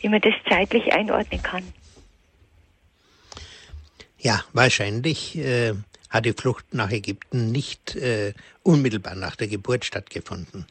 [0.00, 1.64] wie man das zeitlich einordnen kann.
[4.18, 5.74] Ja, wahrscheinlich äh,
[6.10, 10.66] hat die Flucht nach Ägypten nicht äh, unmittelbar nach der Geburt stattgefunden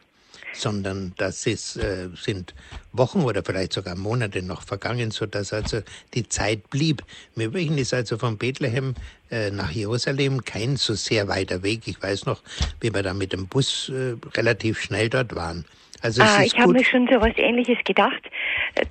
[0.58, 2.54] sondern das ist, äh, sind
[2.92, 5.82] Wochen oder vielleicht sogar Monate noch vergangen, so dass also
[6.14, 7.04] die Zeit blieb.
[7.36, 8.96] Im Übrigen ist also von Bethlehem
[9.32, 11.82] äh, nach Jerusalem kein so sehr weiter Weg.
[11.88, 12.42] Ich weiß noch,
[12.80, 15.66] wie wir da mit dem Bus äh, relativ schnell dort waren.
[16.02, 18.22] Also ah, ich habe mir schon so etwas Ähnliches gedacht,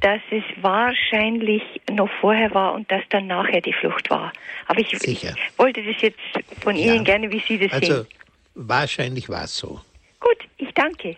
[0.01, 1.62] dass es wahrscheinlich
[1.93, 4.33] noch vorher war und dass dann nachher die Flucht war.
[4.67, 6.19] Aber ich, ich wollte das jetzt
[6.61, 6.93] von ja.
[6.93, 7.95] Ihnen gerne, wie Sie das also, sehen.
[7.95, 8.09] Also
[8.55, 9.81] wahrscheinlich war es so.
[10.19, 11.17] Gut, ich danke.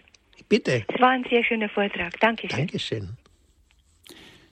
[0.49, 0.85] Bitte.
[0.87, 2.19] Es war ein sehr schöner Vortrag.
[2.21, 2.59] Dankeschön.
[2.59, 3.17] Dankeschön.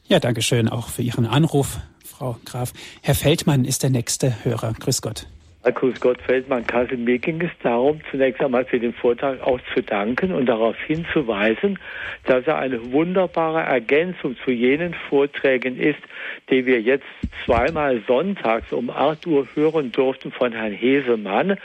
[0.07, 2.72] Ja, Dankeschön auch für Ihren Anruf, Frau Graf.
[3.03, 4.74] Herr Feldmann ist der nächste Hörer.
[4.74, 5.26] Grüß Gott.
[5.72, 6.98] Grüß Gott, Feldmann Kassel.
[6.98, 11.78] Mir ging es darum, zunächst einmal für den Vortrag auch zu danken und darauf hinzuweisen,
[12.24, 16.00] dass er eine wunderbare Ergänzung zu jenen Vorträgen ist,
[16.50, 17.06] die wir jetzt
[17.46, 21.56] zweimal sonntags um 8 Uhr hören durften von Herrn Hesemann,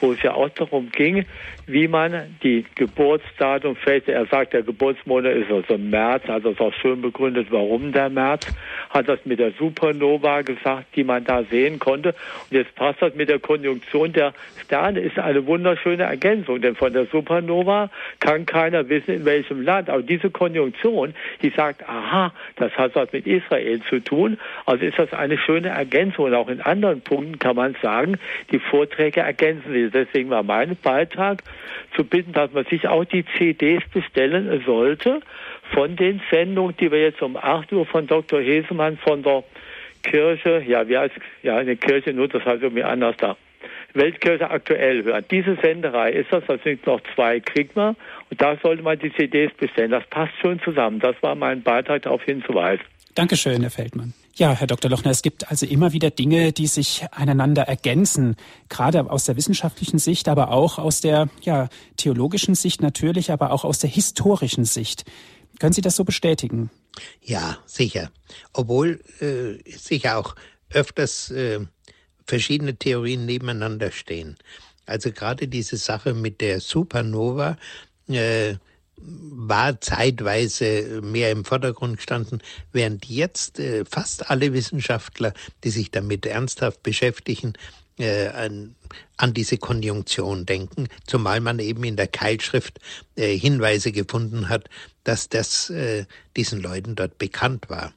[0.00, 1.24] wo es ja auch darum ging,
[1.66, 4.08] wie man die Geburtsdatum fällt.
[4.08, 8.46] Er sagt, der Geburtsmonat ist also März, also ist auch schön begründet, warum der März.
[8.90, 12.14] Hat das mit der Supernova gesagt, die man da sehen konnte.
[12.50, 14.32] Und jetzt passt das mit der Konjunktion der
[14.64, 19.90] Sterne, ist eine wunderschöne Ergänzung, denn von der Supernova kann keiner wissen, in welchem Land.
[19.90, 24.38] Aber diese Konjunktion, die sagt, aha, das hat was mit Israel zu tun.
[24.64, 26.24] Also ist das eine schöne Ergänzung.
[26.24, 28.16] Und auch in anderen Punkten kann man sagen,
[28.50, 29.92] die Vorträge ergänzen sich.
[29.92, 31.42] Deswegen war mein Beitrag
[31.94, 35.20] zu bitten, dass man sich auch die CDs bestellen sollte
[35.72, 38.40] von den Sendungen, die wir jetzt um 8 Uhr von Dr.
[38.40, 39.44] Hesemann von der
[40.04, 43.36] Kirche, ja, wie heißt, ja, eine Kirche, nur das heißt irgendwie anders da.
[43.94, 45.24] Weltkirche aktuell hören.
[45.30, 47.96] Diese Senderei ist das, da sind noch zwei, kriegt man.
[48.30, 49.92] Und da sollte man die CDs bestellen.
[49.92, 50.98] Das passt schon zusammen.
[50.98, 52.84] Das war mein Beitrag darauf hinzuweisen.
[53.14, 54.12] Dankeschön, Herr Feldmann.
[54.34, 54.90] Ja, Herr Dr.
[54.90, 58.34] Lochner, es gibt also immer wieder Dinge, die sich einander ergänzen,
[58.68, 63.64] gerade aus der wissenschaftlichen Sicht, aber auch aus der ja, theologischen Sicht natürlich, aber auch
[63.64, 65.04] aus der historischen Sicht.
[65.60, 66.70] Können Sie das so bestätigen?
[67.22, 68.10] Ja, sicher.
[68.52, 70.36] Obwohl äh, sicher auch
[70.70, 71.60] öfters äh,
[72.26, 74.36] verschiedene Theorien nebeneinander stehen.
[74.86, 77.56] Also gerade diese Sache mit der Supernova,
[78.08, 78.54] äh,
[78.96, 82.42] war zeitweise mehr im Vordergrund gestanden,
[82.72, 87.54] während jetzt äh, fast alle Wissenschaftler, die sich damit ernsthaft beschäftigen,
[87.98, 88.74] äh, an,
[89.16, 92.80] an diese Konjunktion denken, zumal man eben in der Keilschrift
[93.16, 94.68] äh, Hinweise gefunden hat,
[95.04, 97.92] dass das äh, diesen Leuten dort bekannt war.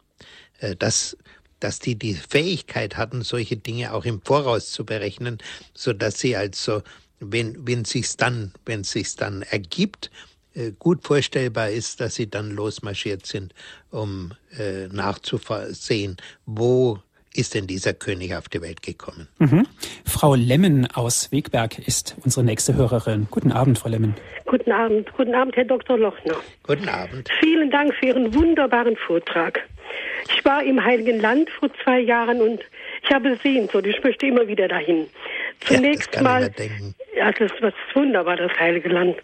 [0.59, 1.17] Äh, dass
[1.59, 5.39] dass die die Fähigkeit hatten, solche Dinge auch im Voraus zu berechnen,
[5.73, 6.83] so dass sie also,
[7.19, 10.11] wenn wenn sich's dann, wenn sich's dann ergibt,
[10.53, 13.53] äh, gut vorstellbar ist, dass sie dann losmarschiert sind,
[13.89, 17.01] um äh, nachzusehen, wo
[17.37, 19.27] ist denn dieser König auf die Welt gekommen.
[19.39, 19.67] Mhm.
[20.05, 23.27] Frau Lemmen aus Wegberg ist unsere nächste Hörerin.
[23.29, 24.15] Guten Abend, Frau Lemmen.
[24.45, 25.11] Guten Abend.
[25.15, 25.97] Guten Abend, Herr Dr.
[25.97, 26.35] Lochner.
[26.63, 27.29] Guten Abend.
[27.39, 29.61] Vielen Dank für Ihren wunderbaren Vortrag.
[30.35, 32.61] Ich war im Heiligen Land vor zwei Jahren und
[33.03, 33.85] ich habe Sehnsucht.
[33.85, 35.07] Ich möchte immer wieder dahin.
[35.61, 36.51] Zunächst ja, mal,
[37.17, 39.17] ja, das ist was wunderbar, das Heilige Land.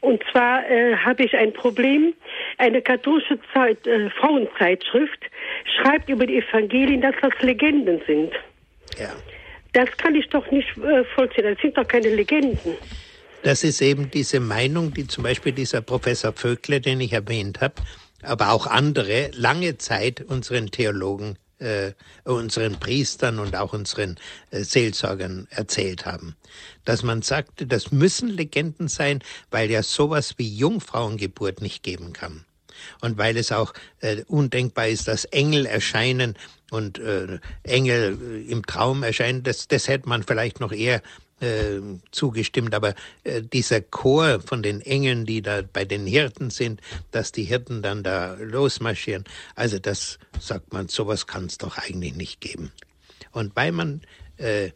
[0.00, 2.14] Und zwar äh, habe ich ein Problem.
[2.58, 5.24] Eine katholische Zeit, äh, Frauenzeitschrift
[5.76, 8.32] schreibt über die Evangelien, dass das Legenden sind.
[8.98, 9.10] Ja.
[9.72, 11.44] Das kann ich doch nicht äh, vollziehen.
[11.44, 12.76] Das sind doch keine Legenden.
[13.42, 17.74] Das ist eben diese Meinung, die zum Beispiel dieser Professor Vöckle, den ich erwähnt habe,
[18.22, 21.92] aber auch andere lange Zeit unseren Theologen äh,
[22.24, 24.16] unseren Priestern und auch unseren
[24.50, 26.36] äh, Seelsorgern erzählt haben.
[26.84, 32.44] Dass man sagte, das müssen Legenden sein, weil ja sowas wie Jungfrauengeburt nicht geben kann.
[33.00, 36.36] Und weil es auch äh, undenkbar ist, dass Engel erscheinen
[36.70, 41.02] und äh, Engel äh, im Traum erscheinen, das, das hätte man vielleicht noch eher
[41.40, 41.80] äh,
[42.10, 46.80] zugestimmt, aber äh, dieser Chor von den Engeln, die da bei den Hirten sind,
[47.10, 49.24] dass die Hirten dann da losmarschieren,
[49.54, 52.72] also das sagt man, sowas kann es doch eigentlich nicht geben.
[53.32, 54.02] Und weil man
[54.36, 54.70] äh,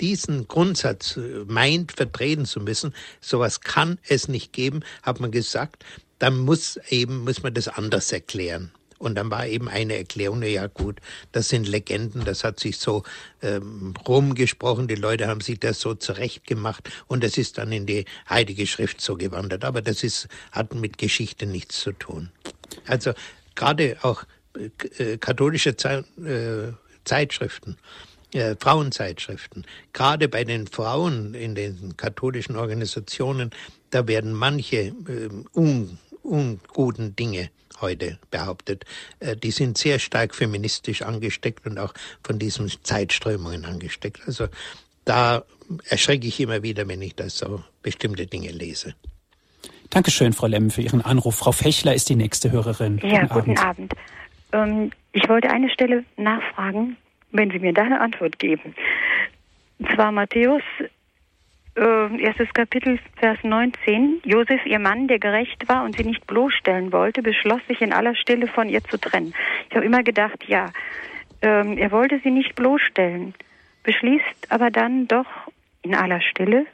[0.00, 5.84] diesen Grundsatz äh, meint, vertreten zu müssen, sowas kann es nicht geben, hat man gesagt,
[6.18, 8.72] dann muss eben, muss man das anders erklären.
[9.00, 11.00] Und dann war eben eine Erklärung, ja gut,
[11.32, 13.02] das sind Legenden, das hat sich so
[13.40, 18.04] ähm, rumgesprochen, die Leute haben sich das so zurechtgemacht und es ist dann in die
[18.28, 19.64] Heilige Schrift so gewandert.
[19.64, 22.30] Aber das ist, hat mit Geschichte nichts zu tun.
[22.84, 23.14] Also
[23.54, 24.24] gerade auch
[24.98, 26.74] äh, katholische Ze äh,
[27.04, 27.78] Zeitschriften,
[28.34, 33.50] äh, Frauenzeitschriften, gerade bei den Frauen in den katholischen Organisationen,
[33.88, 37.48] da werden manche äh, un, unguten Dinge
[37.80, 38.84] heute behauptet,
[39.20, 44.20] äh, die sind sehr stark feministisch angesteckt und auch von diesen Zeitströmungen angesteckt.
[44.26, 44.48] Also
[45.04, 45.42] da
[45.88, 48.94] erschrecke ich immer wieder, wenn ich da so bestimmte Dinge lese.
[49.90, 51.36] Dankeschön, Frau Lemm, für Ihren Anruf.
[51.36, 52.98] Frau Fechler ist die nächste Hörerin.
[53.02, 53.92] Ja, guten, guten Abend.
[53.92, 53.94] Abend.
[54.52, 56.96] Ähm, ich wollte eine Stelle nachfragen,
[57.32, 58.74] wenn Sie mir da eine Antwort geben.
[59.78, 60.62] Und zwar Matthäus
[61.76, 64.22] äh, erstes Kapitel, Vers 19.
[64.24, 68.14] Josef, ihr Mann, der gerecht war und sie nicht bloßstellen wollte, beschloss sich in aller
[68.14, 69.34] Stille von ihr zu trennen.
[69.68, 70.66] Ich habe immer gedacht, ja,
[71.42, 73.34] ähm, er wollte sie nicht bloßstellen,
[73.82, 75.26] beschließt aber dann doch
[75.82, 76.66] in aller Stille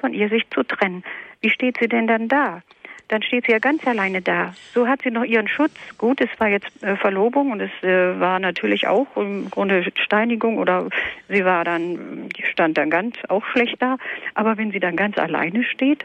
[0.00, 1.04] von ihr sich zu trennen.
[1.40, 2.62] Wie steht sie denn dann da?
[3.08, 4.54] Dann steht sie ja ganz alleine da.
[4.74, 5.74] So hat sie noch ihren Schutz.
[5.96, 10.58] Gut, es war jetzt äh, Verlobung und es äh, war natürlich auch im Grunde Steinigung
[10.58, 10.88] oder
[11.28, 13.96] sie war dann, die stand dann ganz auch schlecht da.
[14.34, 16.04] Aber wenn sie dann ganz alleine steht,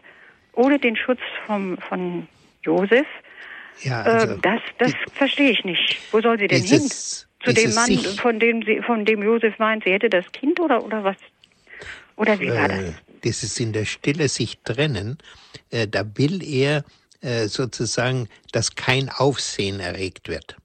[0.54, 2.28] ohne den Schutz vom, von
[2.64, 3.08] Josef,
[3.80, 5.98] ja, also äh, das, das verstehe ich nicht.
[6.12, 6.88] Wo soll sie denn hin?
[7.44, 10.84] Zu dem Mann, von dem sie, von dem Josef meint, sie hätte das Kind oder,
[10.84, 11.18] oder was?
[12.16, 12.94] Oder wie war das?
[13.24, 15.18] Dieses in der Stille sich trennen,
[15.70, 16.84] äh, da will er
[17.22, 20.58] äh, sozusagen, dass kein Aufsehen erregt wird,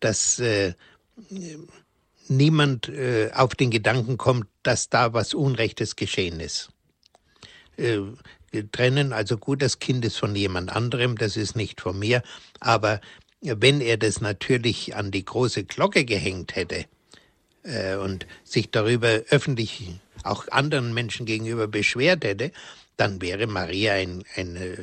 [0.00, 0.74] dass äh,
[2.28, 6.70] niemand äh, auf den Gedanken kommt, dass da was Unrechtes geschehen ist.
[7.76, 8.00] Äh,
[8.72, 12.22] trennen, also gut, das Kind ist von jemand anderem, das ist nicht von mir,
[12.58, 13.00] aber
[13.40, 16.84] wenn er das natürlich an die große Glocke gehängt hätte
[17.62, 22.52] äh, und sich darüber öffentlich auch anderen Menschen gegenüber beschwert hätte,
[22.96, 24.76] dann wäre Maria ein, ein äh,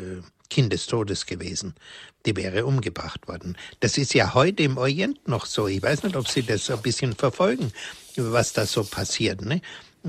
[0.49, 1.75] Kind des Todes gewesen.
[2.25, 3.57] Die wäre umgebracht worden.
[3.79, 5.67] Das ist ja heute im Orient noch so.
[5.67, 7.71] Ich weiß nicht, ob Sie das ein bisschen verfolgen,
[8.15, 9.41] was da so passiert.
[9.41, 9.61] Ne?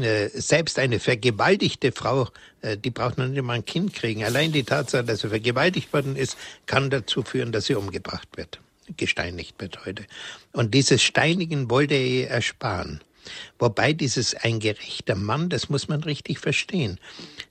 [0.02, 2.28] äh, selbst eine vergewaltigte Frau,
[2.62, 4.24] äh, die braucht noch nicht mal ein Kind kriegen.
[4.24, 8.60] Allein die Tatsache, dass sie vergewaltigt worden ist, kann dazu führen, dass sie umgebracht wird,
[8.96, 10.04] gesteinigt wird heute.
[10.52, 13.00] Und dieses Steinigen wollte er ihr ersparen.
[13.58, 16.98] Wobei dieses ein gerechter Mann, das muss man richtig verstehen.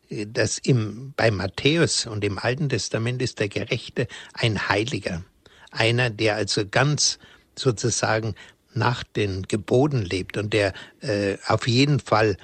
[0.09, 5.23] Das im, bei Matthäus und im Alten Testament ist der Gerechte ein Heiliger.
[5.71, 7.19] Einer, der also ganz
[7.55, 8.35] sozusagen
[8.73, 12.37] nach den Geboten lebt und der äh, auf jeden Fall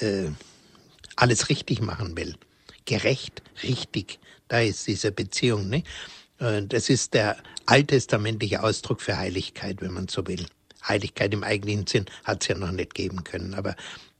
[0.00, 0.30] äh,
[1.16, 2.36] alles richtig machen will.
[2.84, 4.18] Gerecht, richtig,
[4.48, 5.68] da ist diese Beziehung.
[5.68, 5.84] Ne?
[6.38, 10.46] Das ist der alttestamentliche Ausdruck für Heiligkeit, wenn man so will.
[10.86, 13.76] Heiligkeit im eigentlichen Sinn hat es ja noch nicht geben können, aber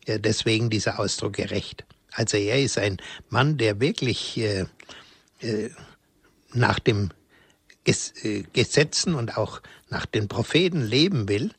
[0.06, 1.84] äh, deswegen dieser Ausdruck gerecht.
[2.12, 2.98] Also er ist ein
[3.28, 4.66] Mann, der wirklich äh,
[5.40, 5.70] äh,
[6.52, 7.10] nach dem
[7.84, 9.60] Ges äh, Gesetzen und auch
[9.90, 11.52] nach den Propheten leben will,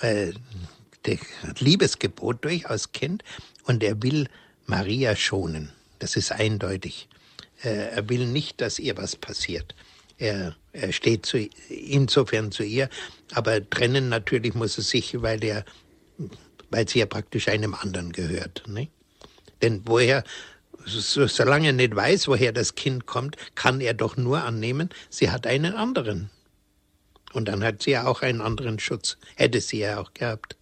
[0.00, 0.32] äh,
[1.02, 1.18] das
[1.58, 3.22] Liebesgebot durchaus kennt
[3.64, 4.28] und er will
[4.66, 5.70] Maria schonen.
[5.98, 7.08] Das ist eindeutig.
[7.64, 9.74] Er will nicht, dass ihr was passiert.
[10.22, 12.88] Er, er steht zu, insofern zu ihr,
[13.32, 15.64] aber trennen natürlich muss er sich, weil er,
[16.70, 18.62] weil sie ja praktisch einem anderen gehört.
[18.68, 18.86] Ne?
[19.62, 20.22] Denn woher,
[20.86, 25.28] so, solange er nicht weiß, woher das Kind kommt, kann er doch nur annehmen, sie
[25.28, 26.30] hat einen anderen.
[27.32, 29.16] Und dann hat sie ja auch einen anderen Schutz.
[29.34, 30.56] Hätte sie ja auch gehabt.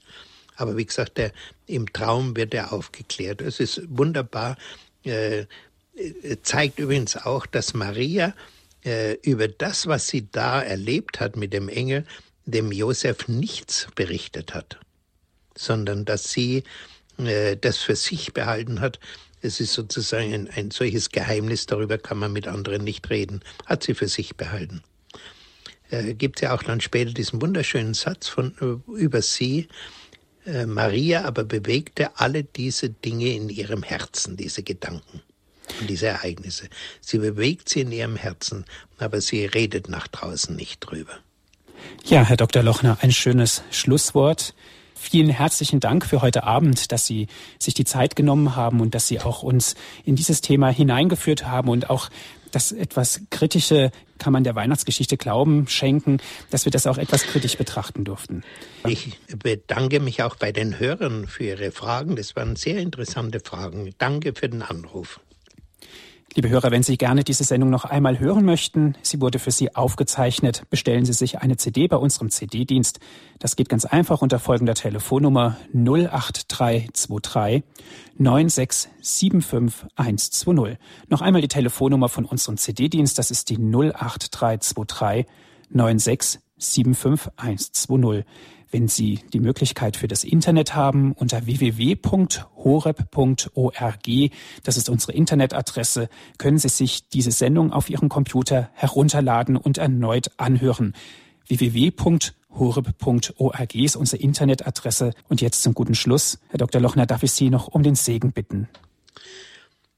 [0.57, 1.33] Aber wie gesagt, der,
[1.67, 3.43] im Traum wird er aufgeklärt.
[3.43, 4.57] Es ist wunderbar.
[5.03, 5.45] Äh,
[6.43, 8.33] zeigt übrigens auch, dass Maria
[8.85, 12.05] äh, über das, was sie da erlebt hat mit dem Engel,
[12.47, 14.79] dem Josef nichts berichtet hat,
[15.57, 16.65] sondern dass sie
[17.19, 18.99] äh, das für sich behalten hat.
[19.43, 23.83] Es ist sozusagen ein, ein solches Geheimnis, darüber kann man mit anderen nicht reden, hat
[23.83, 24.83] sie für sich behalten.
[25.91, 29.69] Äh, gibt ja auch dann später diesen wunderschönen Satz von äh, über sie.
[30.47, 35.23] Äh, Maria aber bewegte alle diese Dinge in ihrem Herzen, diese Gedanken
[35.87, 36.69] diese Ereignisse.
[37.01, 38.65] Sie bewegt sie in ihrem Herzen,
[38.99, 41.13] aber sie redet nach draußen nicht drüber.
[42.05, 42.63] Ja, Herr Dr.
[42.63, 44.55] Lochner, ein schönes Schlusswort.
[44.95, 47.27] Vielen herzlichen Dank für heute Abend, dass Sie
[47.59, 51.71] sich die Zeit genommen haben und dass Sie auch uns in dieses Thema hineingeführt haben
[51.71, 52.11] und auch
[52.51, 56.19] das etwas kritische kann man der Weihnachtsgeschichte Glauben schenken,
[56.51, 58.43] dass wir das auch etwas kritisch betrachten durften.
[58.87, 62.17] Ich bedanke mich auch bei den Hörern für Ihre Fragen.
[62.17, 63.93] Das waren sehr interessante Fragen.
[63.99, 65.21] Danke für den Anruf.
[66.35, 69.75] Liebe Hörer, wenn Sie gerne diese Sendung noch einmal hören möchten, sie wurde für Sie
[69.75, 73.01] aufgezeichnet, bestellen Sie sich eine CD bei unserem CD-Dienst.
[73.41, 77.65] Das geht ganz einfach unter folgender Telefonnummer 08323
[78.21, 80.77] 9675120.
[81.09, 85.27] Noch einmal die Telefonnummer von unserem CD-Dienst, das ist die 08323
[85.75, 88.25] 9675120
[88.71, 92.41] wenn Sie die Möglichkeit für das Internet haben unter www.horeb.org,
[94.63, 96.09] das ist unsere Internetadresse,
[96.39, 100.95] können Sie sich diese Sendung auf Ihrem Computer herunterladen und erneut anhören.
[101.49, 102.15] www.horeb.org
[103.75, 105.13] ist unsere Internetadresse.
[105.29, 106.81] Und jetzt zum guten Schluss, Herr Dr.
[106.81, 108.69] Lochner, darf ich Sie noch um den Segen bitten.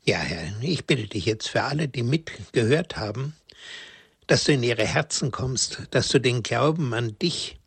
[0.05, 3.35] Ja, Herr, ich bitte dich jetzt für alle, die mitgehört haben,
[4.27, 7.59] dass du in ihre Herzen kommst, dass du den Glauben an dich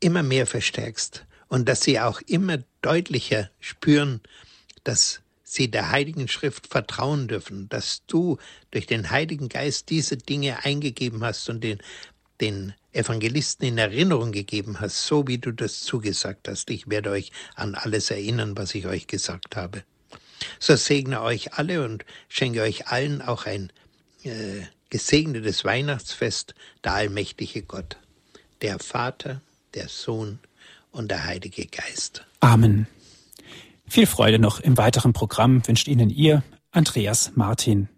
[0.00, 4.20] immer mehr verstärkst und dass sie auch immer deutlicher spüren,
[4.84, 8.38] dass sie der Heiligen Schrift vertrauen dürfen, dass du
[8.70, 11.78] durch den Heiligen Geist diese Dinge eingegeben hast und den,
[12.40, 16.70] den Evangelisten in Erinnerung gegeben hast, so wie du das zugesagt hast.
[16.70, 19.82] Ich werde euch an alles erinnern, was ich euch gesagt habe.
[20.58, 23.72] So segne euch alle und schenke euch allen auch ein
[24.22, 27.96] äh, gesegnetes Weihnachtsfest, der allmächtige Gott,
[28.62, 29.42] der Vater,
[29.74, 30.38] der Sohn
[30.92, 32.26] und der Heilige Geist.
[32.40, 32.86] Amen.
[33.86, 37.88] Viel Freude noch im weiteren Programm wünscht Ihnen Ihr Andreas Martin.